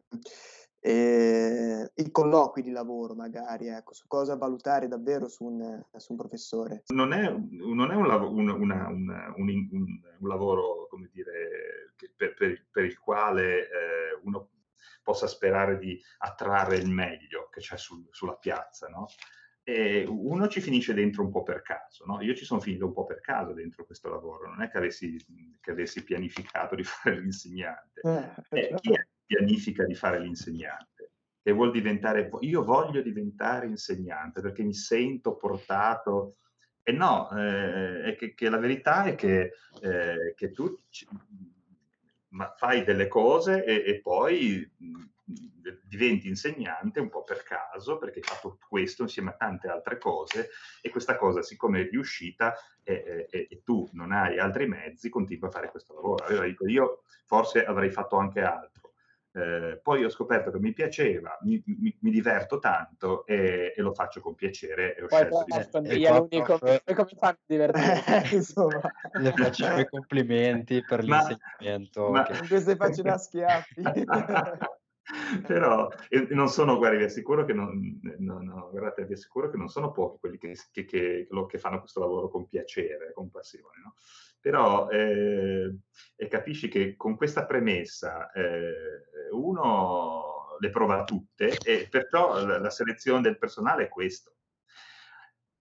eh, 0.87 1.91
i 1.95 2.11
colloqui 2.11 2.61
di 2.61 2.69
lavoro 2.69 3.15
magari, 3.15 3.69
ecco, 3.69 3.93
su 3.95 4.05
cosa 4.07 4.35
valutare 4.35 4.87
davvero 4.87 5.27
su 5.27 5.43
un, 5.43 5.83
su 5.95 6.11
un 6.11 6.17
professore. 6.17 6.83
Non 6.93 7.11
è, 7.11 7.27
non 7.31 7.89
è 7.91 7.95
un, 7.95 8.05
un, 8.05 8.49
una, 8.49 8.87
un, 8.89 9.33
un, 9.35 10.27
lavoro, 10.27 10.85
come 10.87 11.09
dire, 11.11 11.93
per, 12.15 12.35
per, 12.35 12.67
per 12.69 12.85
il 12.85 12.99
quale 12.99 13.61
eh, 13.61 14.19
uno 14.25 14.49
possa 15.01 15.25
sperare 15.25 15.79
di 15.79 15.99
attrarre 16.19 16.77
il 16.77 16.89
meglio 16.89 17.49
che 17.49 17.61
c'è 17.61 17.77
sul, 17.77 18.05
sulla 18.11 18.35
piazza, 18.35 18.87
no? 18.87 19.07
E 19.63 20.05
uno 20.07 20.47
ci 20.47 20.61
finisce 20.61 20.93
dentro 20.93 21.23
un 21.23 21.31
po' 21.31 21.41
per 21.41 21.63
caso, 21.63 22.05
no? 22.05 22.21
Io 22.21 22.35
ci 22.35 22.45
sono 22.45 22.59
finito 22.59 22.85
un 22.85 22.93
po' 22.93 23.05
per 23.05 23.21
caso 23.21 23.53
dentro 23.53 23.85
questo 23.87 24.07
lavoro, 24.09 24.49
non 24.49 24.61
è 24.61 24.69
che 24.69 24.77
avessi, 24.77 25.17
che 25.59 25.71
avessi 25.71 26.03
pianificato 26.03 26.75
di 26.75 26.83
fare 26.85 27.19
l'insegnante. 27.19 28.01
Eh, 28.51 28.59
eh, 28.59 28.75
chi 28.75 28.93
è 28.93 29.03
pianifica 29.25 29.83
di 29.85 29.95
fare 29.95 30.19
l'insegnante? 30.19 31.11
Che 31.41 31.51
vuol 31.51 31.71
diventare, 31.71 32.29
io 32.41 32.63
voglio 32.63 33.01
diventare 33.01 33.67
insegnante 33.67 34.41
perché 34.41 34.63
mi 34.63 34.73
sento 34.73 35.35
portato 35.35 36.37
e 36.81 36.91
no, 36.91 37.29
eh, 37.31 38.15
che, 38.17 38.33
che, 38.33 38.49
la 38.49 38.57
verità 38.57 39.05
è 39.05 39.15
che, 39.15 39.53
eh, 39.81 40.33
che 40.35 40.51
tu 40.51 40.75
ma 42.29 42.53
fai 42.55 42.83
delle 42.83 43.07
cose 43.07 43.63
e, 43.63 43.83
e 43.85 44.01
poi 44.01 44.71
mh, 44.77 45.03
diventi 45.83 46.27
insegnante 46.27 46.99
un 46.99 47.09
po' 47.09 47.23
per 47.23 47.43
caso, 47.43 47.97
perché 47.97 48.19
hai 48.19 48.25
fatto 48.25 48.59
questo 48.67 49.03
insieme 49.03 49.31
a 49.31 49.35
tante 49.35 49.67
altre 49.67 49.97
cose 49.97 50.49
e 50.81 50.89
questa 50.89 51.15
cosa, 51.15 51.41
siccome 51.41 51.81
è 51.81 51.89
riuscita 51.89 52.55
e, 52.83 53.27
e, 53.31 53.47
e 53.49 53.61
tu 53.63 53.89
non 53.93 54.11
hai 54.11 54.37
altri 54.37 54.67
mezzi, 54.67 55.09
continui 55.09 55.47
a 55.47 55.51
fare 55.51 55.71
questo 55.71 55.95
lavoro. 55.95 56.25
Allora 56.25 56.45
dico, 56.45 56.67
io 56.67 57.03
forse 57.25 57.65
avrei 57.65 57.89
fatto 57.89 58.17
anche 58.17 58.41
altro. 58.41 58.74
Eh, 59.35 59.81
poi 59.83 60.05
ho 60.05 60.09
scoperto 60.09 60.49
che 60.49 60.59
mi 60.59 60.71
piaceva, 60.71 61.37
mi, 61.41 61.61
mi, 61.65 61.93
mi 61.99 62.09
diverto 62.09 62.57
tanto 62.57 63.25
e, 63.25 63.73
e, 63.75 63.81
lo 63.81 63.93
faccio 63.93 64.21
con 64.21 64.33
piacere 64.33 64.95
e 64.95 65.03
ho 65.03 65.07
poi 65.07 65.27
scelto 65.27 65.79
di 65.81 65.89
mettere. 65.89 66.19
l'unico, 66.19 66.57
come 66.59 67.09
fanno 67.19 67.33
a 67.33 67.37
divertirsi? 67.45 68.35
Insomma. 68.35 68.81
Le 69.11 69.33
facciamo 69.33 69.79
i 69.81 69.89
complimenti 69.89 70.81
per 70.87 71.03
l'insegnamento. 71.03 72.11
Ma, 72.11 72.23
che... 72.23 72.47
queste 72.47 72.77
faccio 72.77 73.01
da 73.01 73.17
schiaffi. 73.17 73.83
Però 75.45 75.87
non 76.29 76.49
sono, 76.49 76.77
guardi, 76.77 76.97
vi 76.97 77.03
assicuro 77.03 77.45
che 77.45 77.53
non, 77.53 77.99
no, 78.17 78.41
no, 78.41 78.69
guardate, 78.71 79.05
vi 79.05 79.13
assicuro 79.13 79.51
che 79.51 79.57
non 79.57 79.67
sono 79.67 79.91
pochi 79.91 80.19
quelli 80.19 80.37
che, 80.37 80.57
che, 80.71 80.85
che, 80.85 81.27
che 81.47 81.57
fanno 81.59 81.79
questo 81.79 81.99
lavoro 81.99 82.27
con 82.27 82.47
piacere, 82.47 83.13
con 83.13 83.29
passione, 83.29 83.81
no? 83.83 83.95
Però 84.39 84.89
eh, 84.89 85.75
e 86.15 86.27
capisci 86.27 86.69
che 86.69 86.95
con 86.95 87.15
questa 87.15 87.45
premessa 87.45 88.31
eh, 88.31 88.73
uno 89.31 90.57
le 90.59 90.69
prova 90.69 91.03
tutte 91.03 91.57
e 91.63 91.87
perciò 91.89 92.45
la, 92.45 92.59
la 92.59 92.69
selezione 92.69 93.21
del 93.21 93.37
personale 93.37 93.85
è 93.85 93.89
questo. 93.89 94.35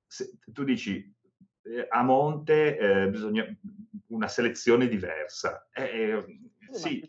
Se, 0.07 0.39
tu 0.45 0.65
dici 0.65 1.13
eh, 1.63 1.87
a 1.89 2.03
monte 2.03 2.77
eh, 2.77 3.09
bisogna 3.09 3.47
una 4.09 4.29
selezione 4.29 4.87
diversa. 4.87 5.67
Eh, 5.73 6.23
sì, 6.71 7.07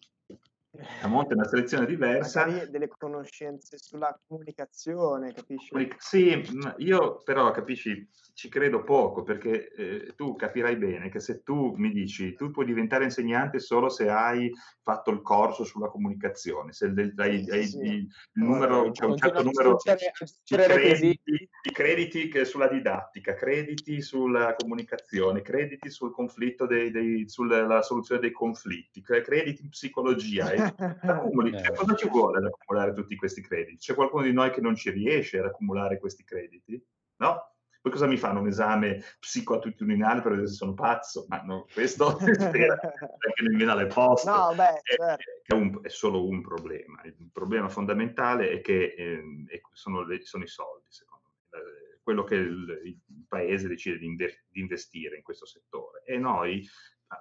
a 1.02 1.08
monte 1.08 1.34
è 1.34 1.36
una 1.36 1.48
selezione 1.48 1.86
diversa. 1.86 2.46
Magari 2.46 2.70
delle 2.70 2.88
conoscenze 2.88 3.78
sulla 3.78 4.18
comunicazione, 4.28 5.34
capisci? 5.34 5.74
Sì, 5.98 6.44
io 6.78 7.22
però 7.24 7.52
capisci, 7.52 8.08
ci 8.34 8.50
credo 8.50 8.84
poco 8.84 9.24
perché 9.24 9.72
eh, 9.74 10.14
tu 10.16 10.36
capirai 10.36 10.76
bene 10.76 11.10
che 11.10 11.20
se 11.20 11.42
tu 11.42 11.74
mi 11.78 11.92
dici 11.92 12.36
tu 12.36 12.52
puoi 12.52 12.66
diventare 12.66 13.06
insegnante 13.06 13.60
solo 13.60 13.88
se 13.88 14.10
hai 14.10 14.52
fatto 14.84 15.10
il 15.12 15.22
corso 15.22 15.64
sulla 15.64 15.88
comunicazione, 15.88 16.74
se 16.74 16.94
hai, 17.16 17.50
hai, 17.50 17.66
sì. 17.66 17.78
il 17.80 18.08
numero, 18.34 18.92
c'è 18.92 19.06
un 19.06 19.18
certo 19.18 19.42
numero 19.42 19.78
di 19.84 20.56
crediti, 20.56 21.50
di 21.62 21.72
crediti 21.72 22.46
sulla 22.46 22.68
didattica, 22.68 23.34
crediti 23.34 24.02
sulla 24.02 24.54
comunicazione, 24.56 25.42
crediti 25.42 25.90
sul 25.90 26.12
conflitto 26.12 26.68
dei, 26.68 26.92
dei, 26.92 27.28
sulla 27.28 27.82
soluzione 27.82 28.22
dei 28.22 28.32
conflitti, 28.32 29.02
crediti 29.02 29.64
in 29.64 29.70
psicologia. 29.70 30.52
accumuli, 31.02 31.52
cioè, 31.52 31.74
cosa 31.74 31.96
ci 31.96 32.10
vuole 32.10 32.38
ad 32.38 32.46
accumulare 32.46 32.94
tutti 32.94 33.16
questi 33.16 33.42
crediti? 33.42 33.78
C'è 33.78 33.94
qualcuno 33.94 34.24
di 34.24 34.34
noi 34.34 34.52
che 34.52 34.62
non 34.62 34.76
ci 34.76 34.90
riesce 34.90 35.40
ad 35.40 35.46
accumulare 35.46 36.00
questi 36.00 36.24
crediti? 36.24 36.84
No? 37.18 37.56
Poi 37.86 37.94
cosa 37.94 38.08
mi 38.08 38.18
fanno? 38.18 38.40
Un 38.40 38.48
esame 38.48 39.04
psicoattitudinale 39.20 40.22
per 40.22 40.32
vedere 40.32 40.48
se 40.48 40.56
sono 40.56 40.74
pazzo? 40.74 41.26
Ma 41.28 41.44
no, 41.44 41.68
questo 41.72 42.18
perché 42.18 43.44
nemmeno 43.44 43.74
alle 43.74 43.86
poste. 43.86 44.28
No, 44.28 44.56
beh, 44.56 44.82
certo. 44.82 45.24
è, 45.44 45.54
un, 45.54 45.80
è, 45.84 45.90
solo 45.90 46.28
un 46.28 46.42
problema. 46.42 47.00
Il 47.04 47.30
problema 47.32 47.70
fondamentale 47.70 48.50
è 48.50 48.62
che 48.62 48.96
eh, 48.98 49.62
sono, 49.74 50.04
le, 50.04 50.26
sono, 50.26 50.46
i 50.46 50.48
soldi, 50.48 50.88
secondo 50.90 51.26
me. 51.30 51.60
Eh, 51.60 52.00
quello 52.02 52.24
che 52.24 52.34
il, 52.34 52.82
il 52.86 53.00
paese 53.28 53.68
decide 53.68 54.00
di, 54.00 54.08
inver- 54.08 54.46
di 54.50 54.62
investire 54.62 55.18
in 55.18 55.22
questo 55.22 55.46
settore. 55.46 56.02
E 56.06 56.18
noi 56.18 56.68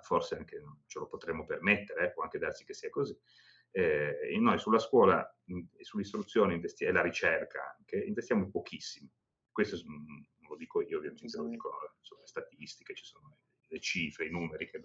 forse 0.03 0.37
anche 0.37 0.59
non 0.61 0.83
ce 0.87 0.99
lo 0.99 1.07
potremmo 1.07 1.45
permettere, 1.45 2.07
eh, 2.07 2.13
può 2.13 2.23
anche 2.23 2.39
darsi 2.39 2.65
che 2.65 2.75
sia 2.75 2.91
così. 2.91 3.17
Eh, 3.71 4.37
noi 4.39 4.59
sulla 4.59 4.79
scuola 4.79 5.27
e 5.45 5.85
sull'istruzione 5.85 6.61
e 6.63 6.93
la 6.93 7.03
ricerca 7.03 7.75
anche 7.77 7.97
investiamo 7.97 8.49
pochissimo. 8.51 9.11
Questo 9.51 9.81
non 9.87 10.27
lo 10.49 10.57
dico 10.57 10.81
io, 10.81 10.99
ovviamente 10.99 11.37
lo 11.37 11.49
dicono 11.49 11.75
le 11.81 12.27
statistiche, 12.27 12.95
ci 12.95 13.05
sono 13.05 13.39
le 13.69 13.81
cifre, 13.81 14.27
i 14.27 14.31
numeri 14.31 14.69
che. 14.69 14.83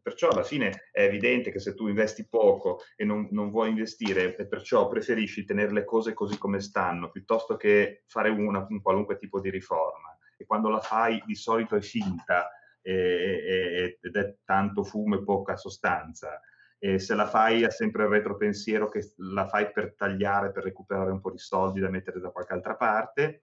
Perciò 0.00 0.28
alla 0.28 0.44
fine 0.44 0.88
è 0.92 1.02
evidente 1.02 1.50
che 1.50 1.58
se 1.58 1.74
tu 1.74 1.88
investi 1.88 2.26
poco 2.28 2.80
e 2.96 3.04
non, 3.04 3.28
non, 3.32 3.50
vuoi 3.50 3.68
investire 3.68 4.36
e 4.36 4.46
perciò 4.46 4.88
preferisci 4.88 5.44
tenere 5.44 5.72
le 5.72 5.84
cose 5.84 6.14
così 6.14 6.38
come 6.38 6.60
stanno 6.60 7.10
piuttosto 7.10 7.56
che 7.56 8.04
fare 8.06 8.30
una, 8.30 8.64
un 8.70 8.80
qualunque 8.80 9.18
tipo 9.18 9.40
di 9.40 9.50
riforma 9.50 10.16
e 10.36 10.46
quando 10.46 10.70
la 10.70 10.80
fai 10.80 11.22
di 11.26 11.34
solito 11.34 11.74
è 11.74 11.82
finta 11.82 12.48
e, 12.80 13.98
ed 14.00 14.16
è 14.16 14.36
tanto 14.44 14.84
fumo 14.84 15.16
e 15.16 15.24
poca 15.24 15.56
sostanza. 15.56 16.40
E 16.78 16.98
se 16.98 17.14
la 17.14 17.26
fai 17.26 17.64
ha 17.64 17.70
sempre 17.70 18.04
il 18.04 18.10
retropensiero 18.10 18.88
che 18.88 19.12
la 19.16 19.48
fai 19.48 19.72
per 19.72 19.94
tagliare, 19.94 20.52
per 20.52 20.62
recuperare 20.62 21.10
un 21.10 21.20
po' 21.20 21.30
di 21.30 21.38
soldi 21.38 21.80
da 21.80 21.90
mettere 21.90 22.20
da 22.20 22.30
qualche 22.30 22.52
altra 22.52 22.76
parte, 22.76 23.42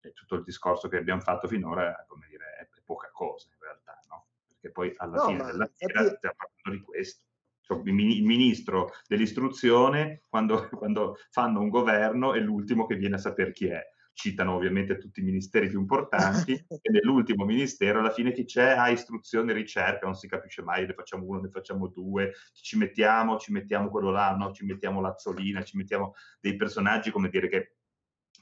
e 0.00 0.12
tutto 0.12 0.36
il 0.36 0.42
discorso 0.42 0.88
che 0.88 0.96
abbiamo 0.96 1.20
fatto 1.20 1.48
finora, 1.48 2.04
come 2.06 2.26
dire, 2.28 2.44
è, 2.60 2.68
poca 2.84 3.10
cosa 3.12 3.48
in 3.52 3.58
realtà, 3.60 4.00
no? 4.08 4.26
Perché 4.48 4.70
poi 4.72 4.92
alla 4.96 5.16
no, 5.16 5.26
fine 5.26 5.44
della 5.44 5.70
fiera 5.74 6.02
stiamo 6.02 6.34
parlando 6.36 6.78
di 6.78 6.80
questo. 6.80 7.24
Cioè, 7.60 7.80
il 7.84 8.24
ministro 8.24 8.90
dell'istruzione, 9.06 10.22
quando, 10.28 10.68
quando 10.76 11.16
fanno 11.30 11.60
un 11.60 11.68
governo, 11.68 12.34
è 12.34 12.40
l'ultimo 12.40 12.86
che 12.86 12.96
viene 12.96 13.14
a 13.14 13.18
sapere 13.18 13.52
chi 13.52 13.68
è 13.68 13.82
citano 14.12 14.54
ovviamente 14.54 14.98
tutti 14.98 15.20
i 15.20 15.24
ministeri 15.24 15.68
più 15.68 15.80
importanti 15.80 16.52
e 16.68 16.90
nell'ultimo 16.90 17.44
ministero 17.44 18.00
alla 18.00 18.10
fine 18.12 18.32
chi 18.32 18.44
c'è 18.44 18.76
ha 18.76 18.88
istruzione 18.88 19.52
e 19.52 19.54
ricerca, 19.54 20.06
non 20.06 20.14
si 20.14 20.28
capisce 20.28 20.62
mai, 20.62 20.86
ne 20.86 20.94
facciamo 20.94 21.24
uno, 21.26 21.40
ne 21.40 21.48
facciamo 21.48 21.88
due, 21.88 22.32
ci 22.52 22.76
mettiamo, 22.76 23.38
ci 23.38 23.52
mettiamo 23.52 23.88
quello 23.88 24.10
là, 24.10 24.34
no? 24.36 24.52
ci 24.52 24.64
mettiamo 24.64 25.00
l'Azzolina, 25.00 25.62
ci 25.62 25.76
mettiamo 25.76 26.14
dei 26.40 26.56
personaggi 26.56 27.10
come 27.10 27.28
dire 27.28 27.48
che 27.48 27.76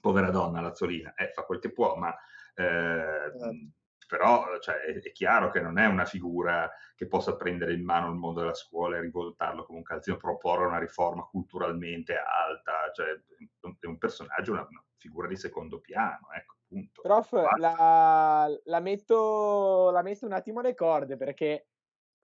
povera 0.01 0.31
donna 0.31 0.61
Lazzolina, 0.61 1.15
eh, 1.15 1.33
fa 1.33 1.43
quel 1.43 1.59
che 1.59 1.73
può, 1.73 1.97
ma 1.97 2.15
eh, 2.55 3.33
certo. 3.39 3.51
Però 4.09 4.59
cioè, 4.59 4.77
è, 4.77 5.01
è, 5.01 5.13
chiaro 5.13 5.51
che 5.51 5.61
non 5.61 5.79
è 5.79 5.87
una 5.87 6.07
figura 6.07 6.69
che 6.97 7.07
possa 7.07 7.37
prendere 7.37 7.75
in 7.75 7.85
mano 7.85 8.09
il 8.09 8.17
mondo 8.17 8.41
della 8.41 8.55
scuola 8.55 8.97
e 8.97 9.03
rivoltarlo 9.03 9.65
come 9.65 9.79
un 9.79 9.85
calzino, 9.85 10.17
proporre 10.17 10.67
una 10.67 10.79
riforma 10.79 11.23
culturalmente 11.25 12.17
alta, 12.17 12.91
cioè, 12.95 13.09
è 13.79 13.87
un 13.87 13.99
personaggio, 13.99 14.53
una, 14.53 14.67
una 14.69 14.83
figura 14.97 15.29
di 15.29 15.37
secondo 15.37 15.79
piano, 15.79 16.29
ecco, 16.35 16.57
punto. 16.67 17.03
Prof, 17.03 17.33
la, 17.59 18.49
la, 18.65 18.81
metto, 18.81 19.91
la 19.91 20.03
metto 20.03 20.25
un 20.25 20.33
attimo 20.33 20.61
alle 20.61 20.75
corde 20.75 21.17
perché 21.19 21.67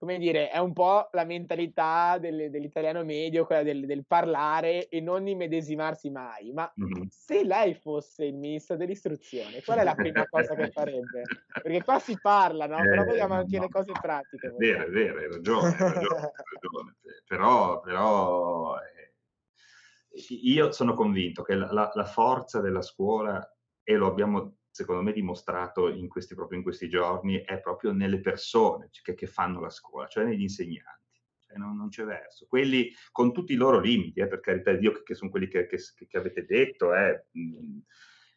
come 0.05 0.19
dire, 0.19 0.51
è 0.51 0.59
un 0.59 0.71
po' 0.71 1.09
la 1.13 1.25
mentalità 1.25 2.19
del, 2.19 2.51
dell'italiano 2.51 3.03
medio, 3.03 3.47
quella 3.47 3.63
del, 3.63 3.87
del, 3.87 4.05
parlare 4.05 4.87
e 4.87 5.01
non 5.01 5.27
immedesimarsi 5.27 6.11
mai. 6.11 6.51
Ma 6.53 6.71
mm-hmm. 6.79 7.07
se 7.09 7.43
lei 7.43 7.73
fosse 7.73 8.25
il 8.25 8.35
ministro 8.35 8.75
dell'istruzione, 8.75 9.63
qual 9.63 9.79
è 9.79 9.83
la 9.83 9.95
prima 9.95 10.27
cosa 10.27 10.53
che 10.53 10.69
farebbe? 10.69 11.23
Perché 11.59 11.83
qua 11.83 11.97
si 11.97 12.15
parla, 12.21 12.67
no? 12.67 12.77
Però 12.77 13.01
eh, 13.01 13.05
vogliamo 13.05 13.33
anche 13.33 13.57
no. 13.57 13.63
le 13.63 13.69
cose 13.69 13.91
pratiche. 13.99 14.47
È 14.47 14.51
vero, 14.51 14.83
è 14.83 14.89
vero, 14.91 15.17
hai 15.17 15.27
ragione, 15.27 15.67
hai 15.69 15.77
ragione, 15.79 16.19
hai 16.19 16.31
ragione. 16.53 16.95
Però, 17.27 17.79
però 17.79 18.75
eh, 18.77 19.13
io 20.43 20.71
sono 20.71 20.93
convinto 20.93 21.41
che 21.41 21.55
la, 21.55 21.71
la, 21.71 21.89
la 21.91 22.05
forza 22.05 22.61
della 22.61 22.83
scuola, 22.83 23.43
e 23.81 23.95
lo 23.95 24.05
abbiamo 24.05 24.57
secondo 24.75 25.03
me 25.03 25.13
dimostrato 25.13 25.87
in 25.87 26.09
questi, 26.09 26.35
proprio 26.35 26.57
in 26.57 26.63
questi 26.65 26.89
giorni, 26.89 27.41
è 27.45 27.61
proprio 27.61 27.93
nelle 27.93 28.19
persone 28.19 28.89
che, 28.91 29.13
che 29.13 29.25
fanno 29.25 29.61
la 29.61 29.69
scuola, 29.69 30.05
cioè 30.07 30.25
negli 30.25 30.41
insegnanti. 30.41 31.21
Cioè 31.39 31.55
non, 31.55 31.77
non, 31.77 31.87
c'è 31.87 32.03
verso. 32.03 32.45
Quelli 32.45 32.91
con 33.13 33.31
tutti 33.31 33.53
i 33.53 33.55
loro 33.55 33.79
limiti, 33.79 34.19
eh, 34.19 34.27
per 34.27 34.41
carità 34.41 34.73
di 34.73 34.79
Dio, 34.79 34.91
che, 34.91 35.03
che 35.03 35.15
sono 35.15 35.31
quelli 35.31 35.47
che, 35.47 35.65
che 35.65 36.17
avete 36.17 36.43
detto, 36.43 36.93
eh, 36.93 37.23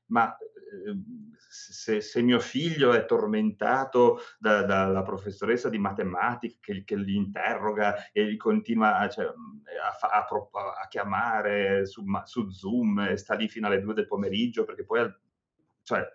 ma 0.06 0.32
eh, 0.36 0.96
se, 1.48 2.00
se, 2.00 2.22
mio 2.22 2.38
figlio 2.38 2.92
è 2.92 3.04
tormentato 3.04 4.20
da, 4.38 4.62
dalla 4.62 5.02
professoressa 5.02 5.68
di 5.68 5.78
matematica 5.78 6.58
che, 6.60 6.84
che 6.84 7.00
gli 7.00 7.16
interroga 7.16 8.12
e 8.12 8.30
gli 8.30 8.36
continua 8.36 9.08
cioè, 9.08 9.24
a, 9.24 10.08
a, 10.08 10.26
a, 10.28 10.86
chiamare 10.88 11.84
su, 11.84 12.04
su, 12.26 12.48
Zoom 12.48 13.00
e 13.00 13.16
sta 13.16 13.34
lì 13.34 13.48
fino 13.48 13.66
alle 13.66 13.80
due 13.80 13.94
del 13.94 14.06
pomeriggio 14.06 14.64
perché 14.64 14.84
poi 14.84 15.12
cioè, 15.88 16.06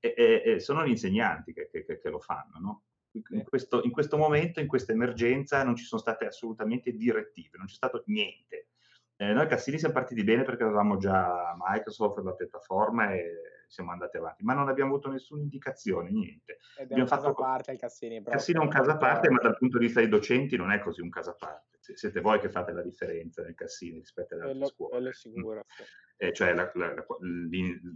e, 0.00 0.42
e, 0.44 0.60
sono 0.60 0.84
gli 0.84 0.90
insegnanti 0.90 1.52
che, 1.52 1.68
che, 1.70 1.84
che 1.84 2.10
lo 2.10 2.20
fanno, 2.20 2.58
no? 2.58 2.82
In 3.30 3.42
questo, 3.42 3.82
in 3.82 3.90
questo, 3.90 4.16
momento, 4.16 4.60
in 4.60 4.66
questa 4.66 4.92
emergenza, 4.92 5.64
non 5.64 5.74
ci 5.74 5.84
sono 5.84 6.00
state 6.00 6.26
assolutamente 6.26 6.92
direttive, 6.92 7.56
non 7.56 7.66
c'è 7.66 7.74
stato 7.74 8.02
niente. 8.06 8.68
Eh, 9.16 9.32
noi 9.32 9.48
Cassini 9.48 9.78
siamo 9.78 9.94
partiti 9.94 10.22
bene 10.22 10.44
perché 10.44 10.62
avevamo 10.62 10.98
già 10.98 11.56
Microsoft, 11.58 12.18
la 12.18 12.34
piattaforma 12.34 13.12
e 13.12 13.57
siamo 13.68 13.92
andati 13.92 14.16
avanti, 14.16 14.42
ma 14.42 14.54
non 14.54 14.68
abbiamo 14.68 14.92
avuto 14.92 15.10
nessuna 15.10 15.42
indicazione, 15.42 16.10
niente. 16.10 16.58
Ed 16.78 16.90
è 16.90 16.98
un 16.98 17.06
caso 17.06 17.28
a 17.28 17.34
parte 17.34 17.72
il 17.72 17.78
Cassini. 17.78 18.22
Cassini 18.22 18.58
è 18.58 18.62
un 18.62 18.68
caso 18.68 18.90
a 18.90 18.96
parte, 18.96 19.30
ma 19.30 19.38
dal 19.40 19.56
punto 19.56 19.78
di 19.78 19.84
vista 19.84 20.00
dei 20.00 20.08
docenti 20.08 20.56
non 20.56 20.72
è 20.72 20.80
così 20.80 21.02
un 21.02 21.10
caso 21.10 21.30
a 21.30 21.34
parte. 21.34 21.76
Siete 21.80 22.20
voi 22.20 22.40
che 22.40 22.50
fate 22.50 22.72
la 22.72 22.82
differenza 22.82 23.42
nel 23.42 23.54
Cassini 23.54 23.98
rispetto 23.98 24.34
alle 24.34 24.44
altre 24.44 24.66
scuole. 24.66 24.90
Quello 24.90 25.08
è 25.08 25.12
sicuro. 25.12 25.64
Eh, 26.20 26.32
cioè 26.32 26.52
la, 26.52 26.70
la, 26.74 26.94
la, 26.94 27.06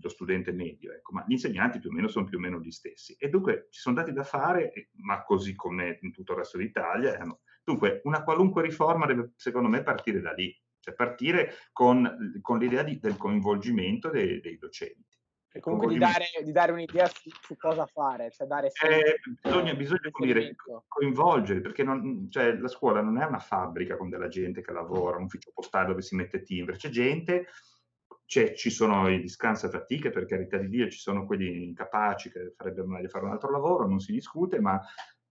lo 0.00 0.08
studente 0.08 0.52
medio, 0.52 0.92
ecco. 0.92 1.12
ma 1.12 1.24
gli 1.26 1.32
insegnanti 1.32 1.80
più 1.80 1.90
o 1.90 1.92
meno 1.92 2.06
sono 2.06 2.24
più 2.24 2.38
o 2.38 2.40
meno 2.40 2.60
gli 2.60 2.70
stessi. 2.70 3.16
E 3.18 3.28
dunque 3.28 3.66
ci 3.70 3.80
sono 3.80 3.96
dati 3.96 4.12
da 4.12 4.22
fare, 4.22 4.90
ma 4.98 5.24
così 5.24 5.54
come 5.56 5.98
in 6.02 6.12
tutto 6.12 6.32
il 6.32 6.38
resto 6.38 6.58
d'Italia. 6.58 7.18
Eh, 7.18 7.36
dunque, 7.64 8.00
una 8.04 8.22
qualunque 8.22 8.62
riforma 8.62 9.06
deve, 9.06 9.32
secondo 9.36 9.68
me, 9.68 9.82
partire 9.82 10.20
da 10.20 10.32
lì, 10.32 10.56
cioè 10.78 10.94
partire 10.94 11.54
con, 11.72 12.38
con 12.40 12.58
l'idea 12.58 12.84
di, 12.84 12.98
del 12.98 13.16
coinvolgimento 13.16 14.08
dei, 14.08 14.40
dei 14.40 14.56
docenti. 14.56 15.11
E 15.54 15.60
comunque 15.60 15.88
di 15.88 15.98
dare, 15.98 16.24
di 16.42 16.50
dare, 16.50 16.72
un'idea 16.72 17.06
su, 17.06 17.28
su, 17.42 17.56
cosa 17.58 17.84
fare, 17.84 18.30
cioè 18.30 18.46
dare 18.46 18.68
eh, 18.68 19.20
bisogna, 19.42 19.74
bisogna 19.74 20.08
dire, 20.18 20.56
coinvolgere, 20.88 21.60
perché 21.60 21.84
non, 21.84 22.28
cioè, 22.30 22.54
la 22.54 22.68
scuola 22.68 23.02
non 23.02 23.20
è 23.20 23.24
una 23.26 23.38
fabbrica 23.38 23.98
con 23.98 24.08
della 24.08 24.28
gente 24.28 24.62
che 24.62 24.72
lavora, 24.72 25.18
un 25.18 25.24
ufficio 25.24 25.50
postale 25.52 25.88
dove 25.88 26.00
si 26.00 26.16
mette 26.16 26.42
timbre, 26.42 26.76
c'è 26.76 26.88
gente, 26.88 27.48
c'è, 28.24 28.54
ci 28.54 28.70
sono 28.70 29.10
i 29.10 29.20
discansi 29.20 29.66
a 29.66 29.68
fatiche, 29.68 30.08
per 30.08 30.24
carità 30.24 30.56
di 30.56 30.70
Dio, 30.70 30.88
ci 30.88 30.98
sono 30.98 31.26
quelli 31.26 31.64
incapaci 31.64 32.30
che 32.30 32.54
farebbero 32.56 32.86
meglio 32.86 33.08
fare 33.08 33.26
un 33.26 33.32
altro 33.32 33.50
lavoro, 33.50 33.86
non 33.86 34.00
si 34.00 34.12
discute, 34.12 34.58
ma 34.58 34.80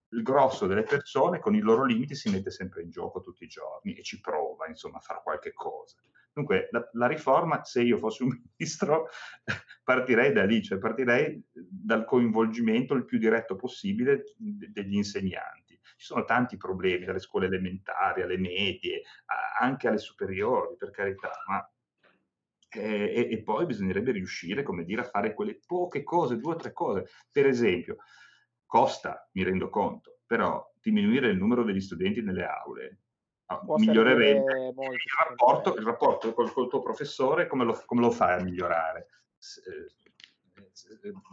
il 0.09 0.21
grosso 0.21 0.67
delle 0.67 0.83
persone 0.83 1.39
con 1.39 1.55
i 1.55 1.61
loro 1.61 1.83
limiti 1.83 2.13
si 2.13 2.29
mette 2.29 2.51
sempre 2.51 2.83
in 2.83 2.91
gioco 2.91 3.21
tutti 3.21 3.43
i 3.43 3.47
giorni 3.47 3.95
e 3.95 4.03
ci 4.03 4.19
prova, 4.19 4.67
insomma, 4.67 4.97
a 4.97 5.01
fare 5.01 5.21
qualche 5.23 5.51
cosa. 5.51 5.95
Dunque, 6.33 6.69
la, 6.71 6.89
la, 6.93 7.07
riforma, 7.07 7.63
se 7.63 7.81
io 7.81 7.97
fossi 7.97 8.23
un 8.23 8.29
ministro, 8.57 9.09
partirei 9.83 10.31
da 10.31 10.45
lì, 10.45 10.61
cioè 10.63 10.77
partirei 10.77 11.43
dal 11.51 12.05
coinvolgimento 12.05 12.93
il 12.93 13.05
più 13.05 13.17
diretto 13.17 13.55
possibile 13.55 14.23
degli 14.37 14.95
insegnanti. 14.95 15.79
Ci 15.97 16.07
sono 16.07 16.23
tanti 16.23 16.57
problemi, 16.57 17.05
dalle 17.05 17.19
scuole 17.19 17.47
elementari 17.47 18.21
alle 18.21 18.37
medie, 18.37 19.01
anche 19.59 19.87
alle 19.87 19.97
superiori, 19.97 20.75
per 20.77 20.91
carità, 20.91 21.31
ma 21.47 21.69
eh, 22.73 23.13
e, 23.13 23.27
e, 23.31 23.43
poi 23.43 23.65
bisognerebbe 23.65 24.11
riuscire, 24.11 24.63
come 24.63 24.85
dire, 24.85 25.01
a 25.01 25.09
fare 25.09 25.33
quelle 25.33 25.59
poche 25.65 26.03
cose, 26.03 26.37
due 26.37 26.53
o 26.53 26.55
tre 26.55 26.71
cose. 26.71 27.09
Per 27.29 27.45
esempio, 27.45 27.97
costa, 28.65 29.29
mi 29.33 29.43
rendo 29.43 29.69
conto, 29.69 30.21
però 30.25 30.65
diminuire 30.79 31.29
il 31.29 31.37
numero 31.37 31.63
degli 31.63 31.81
studenti 31.81 32.21
nelle 32.21 32.45
aule 32.45 33.00
migliorerebbe 33.77 34.67
il 34.67 34.73
rapporto, 35.27 35.75
il 35.75 35.85
rapporto 35.85 36.33
col, 36.33 36.51
col, 36.51 36.69
tuo 36.69 36.81
professore, 36.81 37.47
come 37.47 37.65
lo, 37.65 37.81
come 37.85 38.01
lo 38.01 38.11
fai 38.11 38.39
a 38.39 38.43
migliorare? 38.43 39.07
Eh, 39.39 40.01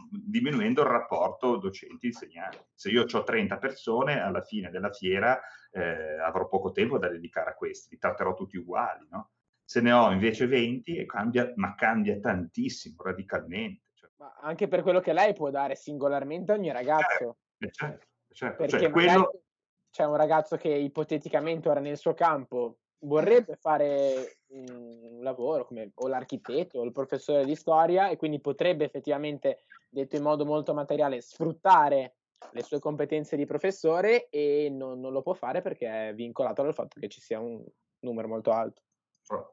diminuendo 0.09 0.81
il 0.81 0.87
rapporto 0.87 1.57
docenti-insegnanti. 1.57 2.57
Se 2.73 2.89
io 2.89 3.05
ho 3.11 3.23
30 3.23 3.57
persone, 3.57 4.21
alla 4.21 4.41
fine 4.41 4.69
della 4.69 4.91
fiera 4.91 5.39
eh, 5.71 6.19
avrò 6.19 6.47
poco 6.47 6.71
tempo 6.71 6.97
da 6.97 7.09
dedicare 7.09 7.51
a 7.51 7.55
questi, 7.55 7.89
li 7.91 7.97
tratterò 7.97 8.33
tutti 8.33 8.57
uguali, 8.57 9.07
no? 9.09 9.31
Se 9.63 9.81
ne 9.81 9.91
ho 9.91 10.11
invece 10.11 10.47
20, 10.47 10.97
e 10.97 11.05
cambia, 11.05 11.51
ma 11.55 11.75
cambia 11.75 12.19
tantissimo, 12.19 13.03
radicalmente. 13.03 13.83
Cioè. 13.93 14.09
Ma 14.17 14.35
anche 14.41 14.67
per 14.67 14.81
quello 14.81 14.99
che 14.99 15.13
lei 15.13 15.33
può 15.33 15.51
dare 15.51 15.75
singolarmente 15.75 16.51
a 16.51 16.55
ogni 16.55 16.71
ragazzo. 16.71 17.37
Eh, 17.59 17.69
certo, 17.71 18.07
certo. 18.31 18.63
Perché 18.63 18.79
cioè, 18.79 18.89
quello 18.89 19.43
c'è 19.91 20.05
un 20.05 20.15
ragazzo 20.15 20.55
che 20.55 20.69
ipoteticamente 20.69 21.69
ora 21.69 21.79
nel 21.79 21.97
suo 21.97 22.13
campo 22.13 22.77
vorrebbe 22.99 23.55
fare 23.55 24.39
un 24.47 25.19
lavoro 25.21 25.65
come 25.65 25.91
o 25.95 26.07
l'architetto 26.07 26.79
o 26.79 26.83
il 26.83 26.91
professore 26.91 27.45
di 27.45 27.55
storia 27.55 28.09
e 28.09 28.17
quindi 28.17 28.39
potrebbe 28.39 28.85
effettivamente, 28.85 29.63
detto 29.87 30.15
in 30.15 30.23
modo 30.23 30.45
molto 30.45 30.73
materiale, 30.73 31.21
sfruttare 31.21 32.15
le 32.51 32.63
sue 32.63 32.79
competenze 32.79 33.35
di 33.35 33.45
professore 33.45 34.29
e 34.29 34.69
non, 34.71 34.99
non 34.99 35.11
lo 35.11 35.21
può 35.21 35.33
fare 35.33 35.61
perché 35.61 36.09
è 36.09 36.13
vincolato 36.13 36.63
dal 36.63 36.73
fatto 36.73 36.99
che 36.99 37.09
ci 37.09 37.21
sia 37.21 37.39
un 37.39 37.63
numero 37.99 38.27
molto 38.27 38.51
alto. 38.51 38.81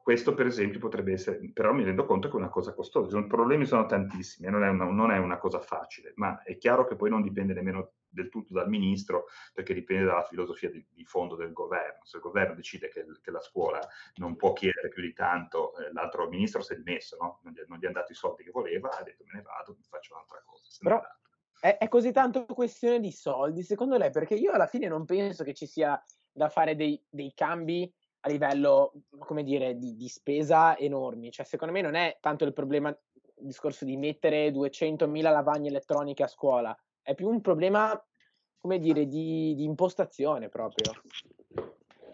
Questo 0.01 0.33
per 0.33 0.47
esempio 0.47 0.79
potrebbe 0.79 1.11
essere, 1.11 1.51
però 1.53 1.71
mi 1.71 1.83
rendo 1.83 2.05
conto 2.05 2.29
che 2.29 2.33
è 2.33 2.39
una 2.39 2.49
cosa 2.49 2.73
costosa, 2.73 3.19
i 3.19 3.27
problemi 3.27 3.65
sono 3.65 3.85
tantissimi, 3.85 4.49
non 4.49 4.63
è, 4.63 4.69
una, 4.69 4.85
non 4.85 5.11
è 5.11 5.19
una 5.19 5.37
cosa 5.37 5.59
facile, 5.59 6.13
ma 6.15 6.41
è 6.41 6.57
chiaro 6.57 6.87
che 6.87 6.95
poi 6.95 7.11
non 7.11 7.21
dipende 7.21 7.53
nemmeno 7.53 7.91
del 8.07 8.29
tutto 8.29 8.53
dal 8.53 8.69
ministro, 8.69 9.25
perché 9.53 9.75
dipende 9.75 10.05
dalla 10.05 10.23
filosofia 10.23 10.71
di, 10.71 10.83
di 10.91 11.05
fondo 11.05 11.35
del 11.35 11.53
governo. 11.53 11.99
Se 12.05 12.17
il 12.17 12.23
governo 12.23 12.55
decide 12.55 12.89
che, 12.89 13.05
che, 13.21 13.29
la 13.29 13.39
scuola 13.39 13.79
non 14.15 14.35
può 14.35 14.53
chiedere 14.53 14.89
più 14.89 15.03
di 15.03 15.13
tanto, 15.13 15.77
eh, 15.77 15.91
l'altro 15.91 16.27
ministro 16.27 16.61
si 16.61 16.73
è 16.73 16.77
dimesso, 16.77 17.15
no? 17.19 17.39
non, 17.43 17.53
gli, 17.53 17.61
non, 17.67 17.77
gli, 17.77 17.85
hanno 17.85 17.99
dato 17.99 18.11
i 18.11 18.15
soldi 18.15 18.43
che 18.43 18.51
voleva, 18.51 18.97
ha 18.97 19.03
detto 19.03 19.25
me 19.27 19.33
ne 19.35 19.41
vado, 19.43 19.75
mi 19.77 19.83
faccio 19.87 20.13
un'altra 20.13 20.41
cosa. 20.43 20.63
Però 20.81 21.01
è, 21.59 21.77
è, 21.77 21.87
così 21.87 22.11
tanto 22.11 22.45
questione 22.45 22.99
di 22.99 23.11
soldi, 23.11 23.61
secondo 23.61 23.95
lei? 23.97 24.09
Perché 24.09 24.33
io 24.33 24.51
alla 24.51 24.67
fine 24.67 24.87
non 24.87 25.05
penso 25.05 25.43
che 25.43 25.53
ci 25.53 25.67
sia 25.67 26.03
da 26.31 26.49
fare 26.49 26.75
dei, 26.75 26.99
dei 27.09 27.33
cambi 27.35 27.93
a 28.27 28.29
livello, 28.29 28.93
come 29.17 29.43
dire, 29.43 29.77
di, 29.77 29.95
di, 29.95 30.07
spesa 30.07 30.77
enormi. 30.77 31.31
Cioè, 31.31 31.45
secondo 31.45 31.73
me 31.73 31.81
non 31.81 31.95
è 31.95 32.17
tanto 32.19 32.45
il 32.45 32.53
problema, 32.53 32.89
il 32.89 33.45
discorso 33.45 33.85
di 33.85 33.97
mettere 33.97 34.51
200.000 34.51 35.21
lavagne 35.21 35.69
elettroniche 35.69 36.23
a 36.23 36.27
scuola, 36.27 36.77
è 37.01 37.15
più 37.15 37.27
un 37.27 37.41
problema, 37.41 37.99
come 38.57 38.79
dire, 38.79 39.07
di, 39.07 39.55
di 39.55 39.63
impostazione 39.63 40.49
proprio. 40.49 40.91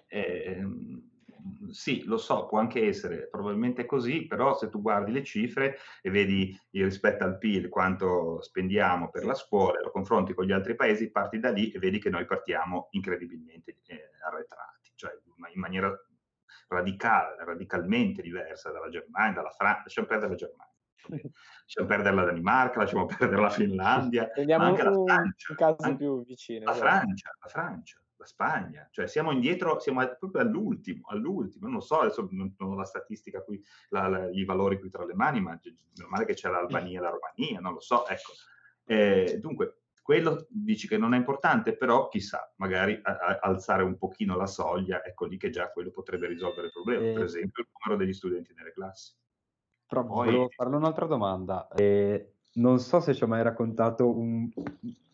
Eh, 0.07 0.63
sì, 1.71 2.03
lo 2.03 2.17
so, 2.17 2.45
può 2.45 2.59
anche 2.59 2.85
essere 2.85 3.27
probabilmente 3.29 3.85
così, 3.85 4.27
però 4.27 4.55
se 4.55 4.69
tu 4.69 4.79
guardi 4.79 5.11
le 5.11 5.23
cifre 5.23 5.77
e 6.01 6.11
vedi 6.11 6.55
rispetto 6.69 7.23
al 7.23 7.39
PIL 7.39 7.69
quanto 7.69 8.39
spendiamo 8.41 9.09
per 9.09 9.25
la 9.25 9.33
scuola, 9.33 9.81
lo 9.81 9.89
confronti 9.89 10.35
con 10.35 10.45
gli 10.45 10.51
altri 10.51 10.75
paesi, 10.75 11.09
parti 11.09 11.39
da 11.39 11.49
lì 11.51 11.71
e 11.71 11.79
vedi 11.79 11.99
che 11.99 12.11
noi 12.11 12.25
partiamo 12.25 12.89
incredibilmente 12.91 13.79
eh, 13.87 14.11
arretrati 14.23 14.83
cioè 15.03 15.11
in 15.49 15.59
maniera 15.59 15.91
radicale, 16.67 17.43
radicalmente 17.43 18.21
diversa 18.21 18.71
dalla 18.71 18.89
Germania, 18.89 19.33
dalla 19.33 19.49
Francia, 19.49 19.83
lasciamo 19.83 20.07
perdere 20.07 20.29
la 20.31 20.37
Germania, 20.37 20.73
lasciamo 21.63 21.87
perdere 21.87 22.15
la 22.15 22.23
Danimarca, 22.23 22.79
lasciamo 22.79 23.05
perdere 23.05 23.41
la 23.41 23.49
Finlandia, 23.49 24.27
Prendiamo 24.27 24.65
anche 24.65 24.81
un, 24.81 25.05
la 25.05 25.13
Francia. 25.13 25.55
Caso 25.55 25.95
più 25.95 26.25
vicino. 26.25 26.65
La 26.65 26.73
Francia, 26.73 27.35
la 27.41 27.49
Francia, 27.49 28.01
la 28.15 28.25
Spagna, 28.25 28.87
cioè 28.91 29.07
siamo 29.07 29.31
indietro, 29.31 29.79
siamo 29.79 30.05
proprio 30.17 30.41
all'ultimo, 30.41 31.07
all'ultimo, 31.07 31.67
non 31.67 31.81
so, 31.81 31.99
adesso 31.99 32.27
non, 32.31 32.53
non 32.57 32.71
ho 32.71 32.75
la 32.75 32.85
statistica 32.85 33.41
qui, 33.43 33.61
la, 33.89 34.07
la, 34.07 34.29
i 34.29 34.45
valori 34.45 34.79
qui 34.79 34.89
tra 34.89 35.05
le 35.05 35.13
mani, 35.13 35.41
ma 35.41 35.59
normale 35.95 36.25
che 36.25 36.33
c'è 36.33 36.49
l'Albania 36.49 36.99
e 36.99 37.01
la 37.01 37.09
Romania, 37.09 37.59
non 37.59 37.73
lo 37.73 37.79
so, 37.79 38.07
ecco. 38.07 38.31
Eh, 38.85 39.37
dunque, 39.39 39.82
quello 40.03 40.45
dici 40.49 40.87
che 40.87 40.97
non 40.97 41.13
è 41.13 41.17
importante, 41.17 41.77
però 41.77 42.09
chissà, 42.09 42.53
magari 42.57 42.99
a, 43.01 43.11
a, 43.17 43.39
alzare 43.41 43.83
un 43.83 43.97
pochino 43.97 44.35
la 44.35 44.45
soglia, 44.45 45.03
ecco 45.03 45.25
lì 45.25 45.37
che 45.37 45.49
già 45.49 45.71
quello 45.71 45.91
potrebbe 45.91 46.27
risolvere 46.27 46.67
il 46.67 46.73
problema, 46.73 47.07
eh, 47.07 47.13
per 47.13 47.23
esempio 47.23 47.63
il 47.63 47.69
numero 47.79 48.03
degli 48.03 48.13
studenti 48.13 48.53
nelle 48.53 48.73
classi. 48.73 49.15
Però 49.87 50.05
Poi... 50.05 50.25
volevo 50.25 50.49
farle 50.49 50.75
un'altra 50.75 51.05
domanda. 51.05 51.67
Eh, 51.69 52.33
non 52.55 52.79
so 52.79 52.99
se 52.99 53.13
ci 53.13 53.23
ho 53.23 53.27
mai 53.27 53.43
raccontato 53.43 54.13
un, 54.13 54.49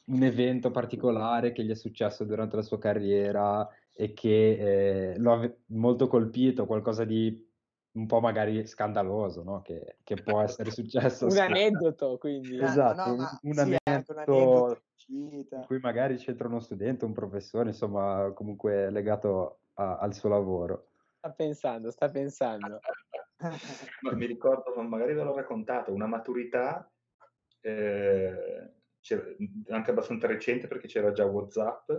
un 0.05 0.23
evento 0.23 0.71
particolare 0.71 1.51
che 1.51 1.63
gli 1.63 1.69
è 1.69 1.75
successo 1.75 2.25
durante 2.25 2.55
la 2.55 2.63
sua 2.63 2.79
carriera 2.79 3.67
e 3.93 4.13
che 4.13 5.11
eh, 5.11 5.19
lo 5.19 5.33
ha 5.33 5.53
molto 5.67 6.07
colpito, 6.07 6.65
qualcosa 6.65 7.05
di 7.05 7.47
un 7.91 8.05
po' 8.05 8.19
magari 8.19 8.65
scandaloso, 8.67 9.43
no? 9.43 9.61
che, 9.61 9.97
che, 10.03 10.15
può 10.15 10.41
essere 10.41 10.71
successo. 10.71 11.25
un 11.25 11.37
aneddoto, 11.37 12.17
quindi. 12.17 12.61
Esatto, 12.61 13.09
no, 13.09 13.15
no, 13.15 13.39
un, 13.41 13.49
un, 13.49 13.53
sì, 13.53 13.59
aneddoto 13.59 14.11
un, 14.11 14.17
aneddoto 14.19 14.81
in 15.07 15.63
cui 15.65 15.79
magari 15.79 16.17
c'entra 16.17 16.47
uno 16.47 16.59
studente, 16.59 17.05
un 17.05 17.13
professore, 17.13 17.69
insomma, 17.69 18.31
comunque 18.35 18.91
legato 18.91 19.61
a, 19.73 19.97
al 19.97 20.13
suo 20.13 20.29
lavoro. 20.29 20.89
Sta 21.17 21.31
pensando, 21.31 21.91
sta 21.91 22.09
pensando. 22.09 22.79
Ma 24.01 24.13
mi 24.13 24.25
ricordo, 24.25 24.79
magari 24.81 25.13
ve 25.13 25.23
l'ho 25.23 25.33
raccontato, 25.33 25.93
una 25.93 26.07
maturità 26.07 26.91
eh, 27.61 28.73
anche 29.69 29.91
abbastanza 29.91 30.27
recente 30.27 30.67
perché 30.67 30.87
c'era 30.87 31.11
già 31.11 31.25
WhatsApp 31.25 31.89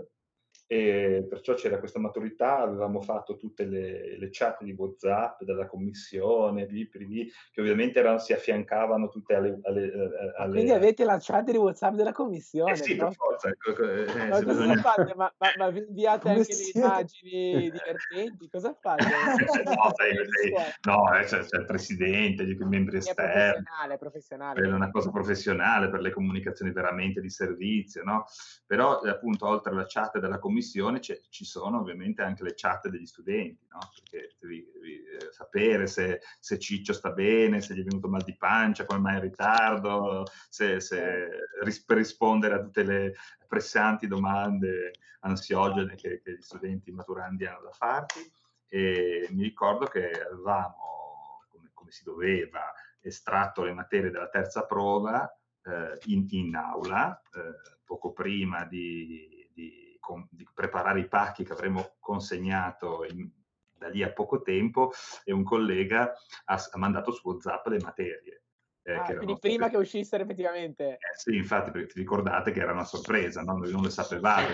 e 0.73 1.27
perciò 1.29 1.55
c'era 1.55 1.81
questa 1.81 1.99
maturità, 1.99 2.59
avevamo 2.59 3.01
fatto 3.01 3.37
tutte 3.37 3.65
le, 3.65 4.17
le 4.17 4.29
chat 4.31 4.63
di 4.63 4.71
WhatsApp 4.71 5.43
della 5.43 5.67
commissione, 5.67 6.65
lì, 6.67 6.89
lì, 6.93 7.29
che 7.51 7.61
ovviamente 7.61 7.99
erano, 7.99 8.21
si 8.21 8.33
affiancavano 8.33 9.09
tutte 9.09 9.35
alle, 9.35 9.59
alle, 9.65 9.83
eh, 9.83 10.33
alle... 10.37 10.53
Quindi 10.53 10.71
avete 10.71 11.03
la 11.03 11.19
chat 11.21 11.51
di 11.51 11.57
WhatsApp 11.57 11.95
della 11.95 12.13
commissione? 12.13 12.71
Eh 12.71 12.77
sì, 12.77 12.95
no? 12.95 13.07
per 13.07 13.15
forza. 13.17 13.49
Eh, 13.49 14.03
eh 14.03 14.29
ma 14.29 14.29
cosa 14.29 14.45
bisogna... 14.45 14.77
fate? 14.77 15.13
Ma, 15.17 15.35
ma, 15.39 15.49
ma 15.57 15.77
inviate 15.77 16.21
Come 16.21 16.35
anche 16.37 16.55
le 16.55 16.81
immagini 16.81 17.71
divertenti? 17.71 18.49
Cosa 18.49 18.77
fate? 18.81 19.05
no, 19.75 19.93
sei, 19.97 20.15
sei, 20.15 20.53
no 20.83 21.15
eh, 21.17 21.25
c'è, 21.25 21.41
c'è, 21.41 21.59
il 21.59 21.65
presidente, 21.65 22.45
i 22.45 22.57
membri 22.61 22.99
esterni. 22.99 23.29
È 23.29 23.53
professionale, 23.55 23.99
professionale. 23.99 24.63
È 24.63 24.73
una 24.73 24.91
cosa 24.93 25.11
professionale 25.11 25.91
per 25.91 25.99
le 25.99 26.13
comunicazioni 26.13 26.71
veramente 26.71 27.21
di 27.21 27.29
servizio, 27.29 28.05
no? 28.05 28.27
Però 28.65 29.01
appunto 29.01 29.49
oltre 29.49 29.73
alla 29.73 29.87
chat 29.89 30.21
della 30.21 30.39
commissione 30.39 30.59
commissione 30.61 31.01
ci 31.01 31.45
sono 31.45 31.81
ovviamente 31.81 32.23
anche 32.23 32.45
le 32.45 32.53
chat 32.55 32.89
degli 32.89 33.07
studenti, 33.07 33.67
no? 33.71 33.79
perché 33.95 34.37
devi, 34.39 34.71
devi 34.73 35.03
eh, 35.03 35.33
sapere 35.33 35.87
se, 35.87 36.21
se, 36.39 36.59
Ciccio 36.59 36.93
sta 36.93 37.11
bene, 37.11 37.63
se 37.63 37.75
gli 37.75 37.81
è 37.81 37.85
venuto 37.85 38.09
mal 38.09 38.23
di 38.23 38.37
pancia, 38.37 38.85
come 38.85 39.01
mai 39.01 39.15
è 39.15 39.17
in 39.17 39.23
ritardo, 39.23 40.27
se, 40.49 40.81
se 40.81 41.29
ris- 41.63 41.85
rispondere 41.89 42.55
a 42.55 42.61
tutte 42.61 42.83
le 42.83 43.15
pressanti 43.49 44.07
domande 44.07 44.93
ansiogene 45.21 45.95
che, 45.95 46.21
che 46.23 46.33
gli 46.35 46.43
studenti 46.43 46.93
maturandi 46.93 47.47
hanno 47.47 47.63
da 47.63 47.73
farti. 47.73 48.21
E 48.69 49.27
mi 49.31 49.43
ricordo 49.43 49.87
che 49.87 50.11
avevamo, 50.11 51.45
come, 51.49 51.71
come 51.73 51.91
si 51.91 52.05
doveva, 52.05 52.73
estratto 53.01 53.65
le 53.65 53.73
materie 53.73 54.11
della 54.11 54.29
terza 54.29 54.65
prova 54.67 55.27
eh, 55.65 55.99
in, 56.05 56.27
in, 56.31 56.55
aula, 56.55 57.21
eh, 57.35 57.79
poco 57.85 58.13
prima 58.13 58.65
di, 58.65 59.49
di 59.53 59.90
di 60.31 60.47
preparare 60.53 61.01
i 61.01 61.09
pacchi 61.09 61.45
che 61.45 61.53
avremmo 61.53 61.97
consegnato 61.99 63.05
in, 63.05 63.29
da 63.77 63.89
lì 63.89 64.03
a 64.03 64.13
poco 64.13 64.43
tempo 64.43 64.93
e 65.25 65.33
un 65.33 65.43
collega 65.43 66.13
ha, 66.45 66.55
ha 66.55 66.79
mandato 66.79 67.13
su 67.13 67.27
WhatsApp 67.27 67.67
le 67.67 67.81
materie. 67.83 68.43
Eh, 68.83 68.95
ah, 68.95 69.03
quindi 69.03 69.39
prima 69.39 69.69
che 69.69 69.77
uscissero 69.77 70.23
effettivamente. 70.23 70.95
Eh, 70.95 71.17
sì, 71.17 71.37
infatti, 71.37 71.71
perché 71.71 71.89
ti 71.89 71.99
ricordate 71.99 72.51
che 72.51 72.61
era 72.61 72.73
una 72.73 72.85
sorpresa, 72.85 73.43
no? 73.43 73.59
noi 73.59 73.71
non 73.71 73.83
le 73.83 73.91
sapevamo. 73.91 74.47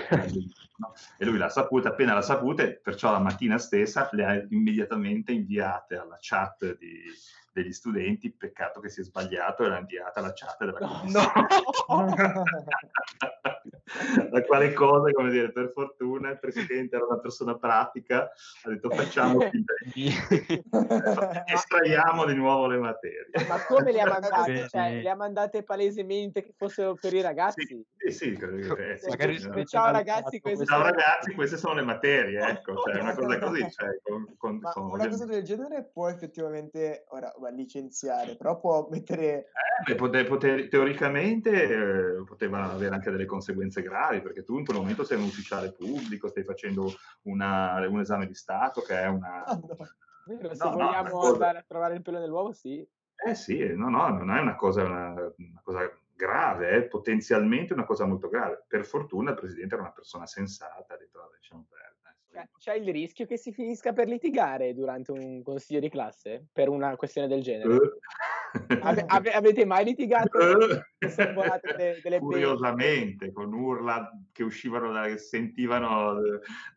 no? 0.78 0.92
E 1.16 1.24
lui 1.24 1.38
l'ha 1.38 1.48
saputa, 1.48 1.90
appena 1.90 2.12
l'ha 2.12 2.22
saputa, 2.22 2.66
perciò 2.82 3.12
la 3.12 3.20
mattina 3.20 3.56
stessa 3.58 4.08
le 4.12 4.24
ha 4.24 4.46
immediatamente 4.50 5.32
inviate 5.32 5.96
alla 5.96 6.18
chat 6.20 6.76
di, 6.76 7.04
degli 7.52 7.72
studenti, 7.72 8.32
peccato 8.32 8.80
che 8.80 8.90
si 8.90 9.00
è 9.00 9.04
sbagliato 9.04 9.64
e 9.64 9.68
l'ha 9.68 9.78
inviata 9.78 10.18
alla 10.18 10.32
chat 10.34 10.58
della 10.58 10.72
commissione. 10.72 11.26
No. 11.88 12.44
la 14.30 14.42
quale 14.42 14.72
cosa, 14.72 15.10
come 15.10 15.30
dire, 15.30 15.52
per 15.52 15.70
fortuna 15.72 16.30
il 16.30 16.38
presidente 16.38 16.96
era 16.96 17.06
una 17.06 17.18
persona 17.18 17.56
pratica, 17.56 18.30
ha 18.62 18.68
detto 18.68 18.90
facciamo 18.90 19.38
estraiamo 21.46 22.24
di 22.24 22.34
nuovo 22.34 22.66
le 22.66 22.78
materie. 22.78 23.30
Ma 23.48 23.64
come 23.66 23.92
le 23.92 24.00
ha 24.00 24.06
mandate? 24.08 24.68
Cioè, 24.68 25.02
le 25.02 25.10
ha 25.10 25.14
mandate 25.14 25.62
palesemente 25.62 26.42
che 26.42 26.54
fossero 26.56 26.94
per 26.94 27.14
i 27.14 27.20
ragazzi? 27.20 27.64
Sì, 27.66 27.84
sì, 28.10 28.10
sì 28.10 29.08
Magari 29.08 29.38
sì, 29.38 29.50
ciao 29.66 29.90
ragazzi, 29.90 30.40
queste 30.40 30.64
ciao 30.64 30.78
sono... 30.78 30.90
ragazzi, 30.90 31.34
queste 31.34 31.56
sono 31.56 31.74
le 31.74 31.82
materie, 31.82 32.40
ecco, 32.40 32.76
cioè 32.76 33.00
una 33.00 33.14
cosa 33.14 33.38
così. 33.38 33.70
Cioè, 33.70 33.98
con, 34.02 34.34
con, 34.36 34.60
con, 34.60 34.90
una 34.90 35.08
cosa 35.08 35.24
del 35.26 35.42
genere 35.42 35.88
può 35.92 36.08
effettivamente, 36.08 37.04
ora, 37.08 37.32
va, 37.38 37.50
licenziare, 37.50 38.36
però 38.36 38.58
può 38.58 38.88
mettere... 38.90 39.50
Eh, 39.88 39.94
poter, 39.94 40.26
poter, 40.26 40.68
teoricamente 40.68 41.50
eh, 41.50 42.24
poteva 42.24 42.70
avere 42.70 42.94
anche 42.94 43.10
delle 43.10 43.26
conseguenze 43.26 43.82
gravi, 43.86 44.20
perché 44.20 44.42
tu 44.42 44.58
in 44.58 44.64
quel 44.64 44.78
momento 44.78 45.04
sei 45.04 45.18
un 45.18 45.24
ufficiale 45.24 45.72
pubblico, 45.72 46.28
stai 46.28 46.44
facendo 46.44 46.92
una, 47.22 47.86
un 47.88 48.00
esame 48.00 48.26
di 48.26 48.34
Stato 48.34 48.80
che 48.82 49.00
è 49.00 49.06
una... 49.06 49.44
Ah, 49.44 49.54
no. 49.54 50.54
se 50.54 50.64
no, 50.64 50.70
vogliamo 50.72 51.08
no, 51.08 51.32
andare 51.32 51.58
a 51.58 51.64
trovare 51.66 51.94
il 51.94 52.02
pelo 52.02 52.18
nell'uovo, 52.18 52.52
sì. 52.52 52.86
Eh 53.24 53.34
sì, 53.34 53.74
no, 53.74 53.88
no, 53.88 54.08
non 54.08 54.30
è 54.30 54.40
una 54.40 54.56
cosa, 54.56 54.84
una, 54.84 55.12
una 55.12 55.60
cosa 55.62 55.90
grave, 56.14 56.70
è 56.70 56.82
potenzialmente 56.84 57.72
una 57.72 57.84
cosa 57.84 58.06
molto 58.06 58.28
grave. 58.28 58.64
Per 58.66 58.84
fortuna 58.84 59.30
il 59.30 59.36
Presidente 59.36 59.74
era 59.74 59.82
una 59.82 59.92
persona 59.92 60.26
sensata, 60.26 60.94
ha 60.94 60.96
detto, 60.96 61.30
lasciamo 61.32 61.66
perdere. 61.68 62.50
C'è 62.58 62.74
il 62.74 62.92
rischio 62.92 63.24
che 63.24 63.38
si 63.38 63.50
finisca 63.50 63.94
per 63.94 64.08
litigare 64.08 64.74
durante 64.74 65.10
un 65.10 65.42
consiglio 65.42 65.80
di 65.80 65.88
classe 65.88 66.46
per 66.52 66.68
una 66.68 66.94
questione 66.96 67.28
del 67.28 67.40
genere? 67.40 67.98
Uh. 68.52 68.78
Ave, 68.80 69.04
ave, 69.06 69.32
avete 69.32 69.64
mai 69.64 69.84
litigato? 69.84 70.38
Uh. 70.38 70.84
De, 70.98 72.00
delle 72.02 72.18
Curiosamente, 72.18 73.30
con 73.32 73.52
urla 73.52 74.10
che 74.32 74.42
uscivano, 74.42 74.92
da, 74.92 75.04
che 75.04 75.18
sentivano 75.18 76.18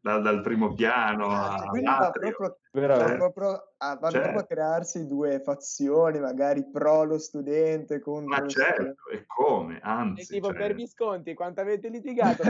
da, 0.02 0.20
dal 0.20 0.42
primo 0.42 0.74
piano. 0.74 1.28
Ah, 1.30 1.66
quindi 1.70 1.88
va 1.88 2.12
proprio, 2.12 2.58
va 2.72 3.16
proprio, 3.18 3.72
ah, 3.78 3.96
vanno 3.96 4.12
certo. 4.12 4.32
proprio 4.32 4.42
a 4.42 4.46
crearsi 4.46 5.08
due 5.08 5.40
fazioni, 5.40 6.20
magari 6.20 6.70
pro 6.70 7.04
lo 7.04 7.18
studente 7.18 8.00
contro 8.02 8.42
Ma 8.42 8.48
certo, 8.48 9.10
e 9.12 9.24
come? 9.26 9.80
Anzi, 9.82 10.22
e 10.22 10.26
tipo 10.26 10.48
cioè... 10.48 10.58
per 10.58 10.76
Visconti, 10.76 11.34
quanto 11.34 11.62
avete 11.62 11.88
litigato? 11.90 12.44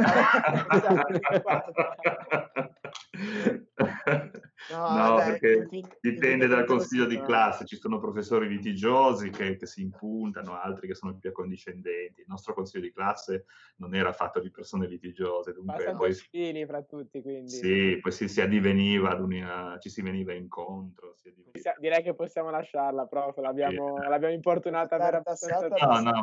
No, 4.72 4.90
no 4.90 5.16
dai, 5.16 5.32
perché 5.32 5.66
quindi, 5.68 5.88
dipende 6.02 6.48
dal 6.48 6.66
consiglio 6.66 7.06
di 7.06 7.20
classe, 7.22 7.66
ci 7.66 7.78
sono 7.78 8.00
professori 8.00 8.48
litigiosi 8.48 9.30
che, 9.30 9.56
che, 9.56 9.66
si 9.66 9.82
impuntano, 9.82 10.60
altri 10.60 10.88
che 10.88 10.96
sono 10.96 11.18
più 11.18 11.30
accondiscendenti. 11.30 12.22
Il 12.22 12.28
nostro 12.28 12.54
consiglio 12.54 12.84
di 12.84 12.92
classe 12.92 13.46
non 13.78 13.96
era 13.96 14.12
fatto 14.12 14.40
di 14.40 14.52
persone 14.52 14.88
litigiose, 14.88 15.54
dunque 15.54 15.96
poi 15.96 16.14
fini 16.14 16.66
fra 16.66 16.82
tutti, 16.82 17.22
quindi. 17.22 17.50
Sì, 17.50 18.00
poi 18.02 18.12
si, 18.12 18.28
si 18.28 18.42
addiveniva 18.42 19.12
ad 19.12 19.22
una, 19.22 19.78
ci 19.80 19.90
si 19.90 20.02
veniva 20.02 20.34
incontro. 20.34 21.14
Si 21.16 21.30
addiveniva... 21.30 21.76
Direi 21.80 22.04
che 22.04 22.14
possiamo 22.14 22.50
lasciarla, 22.50 23.06
prof, 23.06 23.38
l'abbiamo, 23.38 23.98
sì. 24.00 24.08
l'abbiamo 24.08 24.34
importunata 24.34 24.98
per 24.98 25.16
abbastanza 25.16 25.68
No, 25.68 26.00
no, 26.02 26.22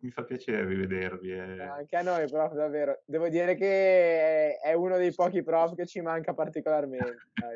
mi 0.00 0.10
fa 0.10 0.22
piacere 0.22 0.66
rivedervi. 0.66 1.30
Eh. 1.32 1.62
Anche 1.62 1.96
a 1.96 2.02
noi, 2.02 2.28
prof, 2.28 2.52
davvero. 2.52 3.00
Devo 3.06 3.28
dire 3.28 3.54
che 3.54 4.58
è 4.58 4.72
uno 4.74 4.96
dei 4.96 5.12
pochi 5.12 5.42
prof 5.42 5.74
che 5.74 5.86
ci 5.86 6.00
manca 6.00 6.34
particolarmente. 6.34 7.28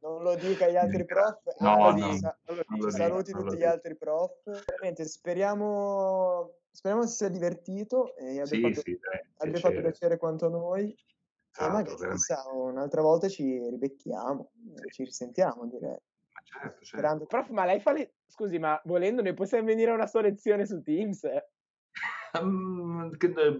non 0.00 0.22
lo 0.22 0.34
dica 0.36 0.66
agli 0.66 0.76
altri 0.76 1.04
prof. 1.04 1.40
No, 1.60 1.90
no, 1.92 2.12
sa- 2.12 2.36
no, 2.46 2.90
saluti 2.90 3.32
tutti 3.32 3.56
gli 3.56 3.64
altri 3.64 3.96
prof. 3.96 4.42
Veramente 4.44 5.04
speriamo, 5.06 6.56
speriamo 6.70 7.06
si 7.06 7.16
sia 7.16 7.28
divertito 7.28 8.14
e 8.16 8.40
abbia, 8.40 8.46
sì, 8.46 8.60
fatto, 8.60 8.80
sì, 8.80 8.98
dai, 9.00 9.48
abbia 9.48 9.60
fatto 9.60 9.80
piacere 9.80 10.16
quanto 10.18 10.48
noi. 10.48 10.94
Esatto, 11.56 11.68
e 11.68 11.72
magari 11.72 12.10
chissà, 12.10 12.42
un'altra 12.52 13.00
volta 13.00 13.28
ci 13.28 13.58
ribecchiamo, 13.68 14.50
sì. 14.74 14.90
ci 14.90 15.04
risentiamo 15.04 15.66
direi. 15.66 15.98
Certo, 16.42 16.84
certo. 16.84 17.26
Prof, 17.26 17.48
ma 17.48 17.64
lei 17.64 17.80
fa 17.80 17.92
le... 17.92 18.14
Scusi, 18.26 18.58
ma 18.58 18.80
volendo 18.84 19.22
ne 19.22 19.34
possiamo 19.34 19.64
venire 19.64 19.90
a 19.90 19.94
una 19.94 20.06
sua 20.06 20.20
lezione 20.20 20.66
su 20.66 20.82
Teams? 20.82 21.26
Um, 22.40 23.10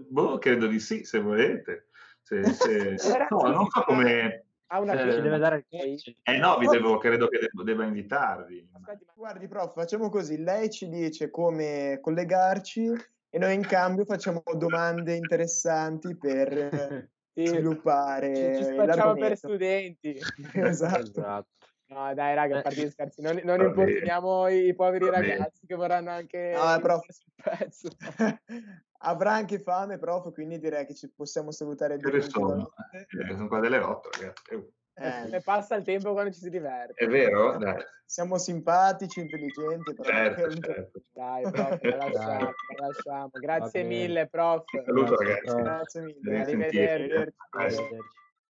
boh, 0.09 0.37
credo 0.37 0.67
di 0.67 0.79
sì, 0.79 1.03
se 1.03 1.19
volete. 1.19 1.87
Se, 2.21 2.43
se... 2.43 2.95
no, 3.31 3.41
non 3.47 3.67
so 3.69 3.81
come 3.83 4.45
ha 4.67 4.79
una 4.79 4.93
eh, 4.93 5.21
deve 5.21 5.37
dare 5.37 5.65
il 5.69 6.01
Eh 6.23 6.37
no, 6.37 6.57
vi 6.57 6.67
devo, 6.67 6.97
credo 6.97 7.27
che 7.27 7.39
debba, 7.39 7.63
debba 7.63 7.83
invitarvi. 7.85 8.69
Guardi, 9.15 9.47
prof, 9.47 9.73
facciamo 9.73 10.09
così: 10.09 10.41
lei 10.41 10.69
ci 10.69 10.89
dice 10.89 11.29
come 11.29 11.99
collegarci 12.01 12.91
e 13.29 13.37
noi 13.37 13.53
in 13.53 13.65
cambio 13.65 14.05
facciamo 14.05 14.41
domande 14.55 15.15
interessanti 15.15 16.17
per, 16.17 16.49
sì. 17.33 17.45
sviluppare. 17.45 18.55
Ci, 18.55 18.63
ci 18.63 18.75
facciamo 18.75 19.13
per 19.13 19.37
studenti. 19.37 20.17
esatto. 20.53 20.99
esatto. 20.99 21.47
No, 21.87 22.11
dai, 22.15 22.33
raga, 22.33 22.57
a 22.57 22.61
parte 22.61 22.83
gli 22.83 22.89
scherzi, 22.89 23.21
non, 23.21 23.39
non 23.43 23.61
importuniamo 23.61 24.47
i, 24.47 24.73
poveri 24.73 25.07
ragazzi 25.07 25.67
che 25.67 25.75
vorranno 25.75 26.09
anche 26.09 26.53
no, 26.55 26.79
prof. 26.79 27.05
sul 27.09 27.31
pezzo. 27.35 27.89
Avrà 28.99 29.33
anche 29.33 29.59
fame, 29.59 29.97
prof, 29.97 30.31
quindi 30.33 30.59
direi 30.59 30.85
che 30.85 30.95
ci 30.95 31.11
possiamo 31.13 31.51
salutare. 31.51 31.97
Che 31.97 32.21
sono? 32.21 32.71
Eh, 32.91 33.33
sono 33.33 33.47
qua 33.47 33.59
delle 33.59 33.79
8, 33.79 34.09
ragazzi. 34.11 34.73
Eh. 34.97 35.41
passa 35.43 35.75
il 35.75 35.83
tempo 35.83 36.13
quando 36.13 36.31
ci 36.31 36.39
si 36.39 36.49
diverte. 36.49 36.93
È 36.93 37.07
vero? 37.07 37.57
Dai. 37.57 37.83
Siamo 38.05 38.37
simpatici, 38.37 39.19
intelligenti. 39.19 39.93
Però 39.93 40.09
certo, 40.09 40.53
certo. 40.61 41.01
Dai, 41.11 41.43
prof, 41.51 41.81
la 41.81 41.95
lasciamo, 42.07 42.53
la 42.77 42.87
lasciamo. 42.87 43.29
Grazie 43.33 43.83
mille, 43.83 44.27
prof. 44.27 44.63
Saluto, 44.85 45.15
ragazzi. 45.17 45.55
Grazie 45.55 46.01
mille. 46.01 46.41
Arrivederci. 46.41 47.35
Arrivederci. 47.49 48.23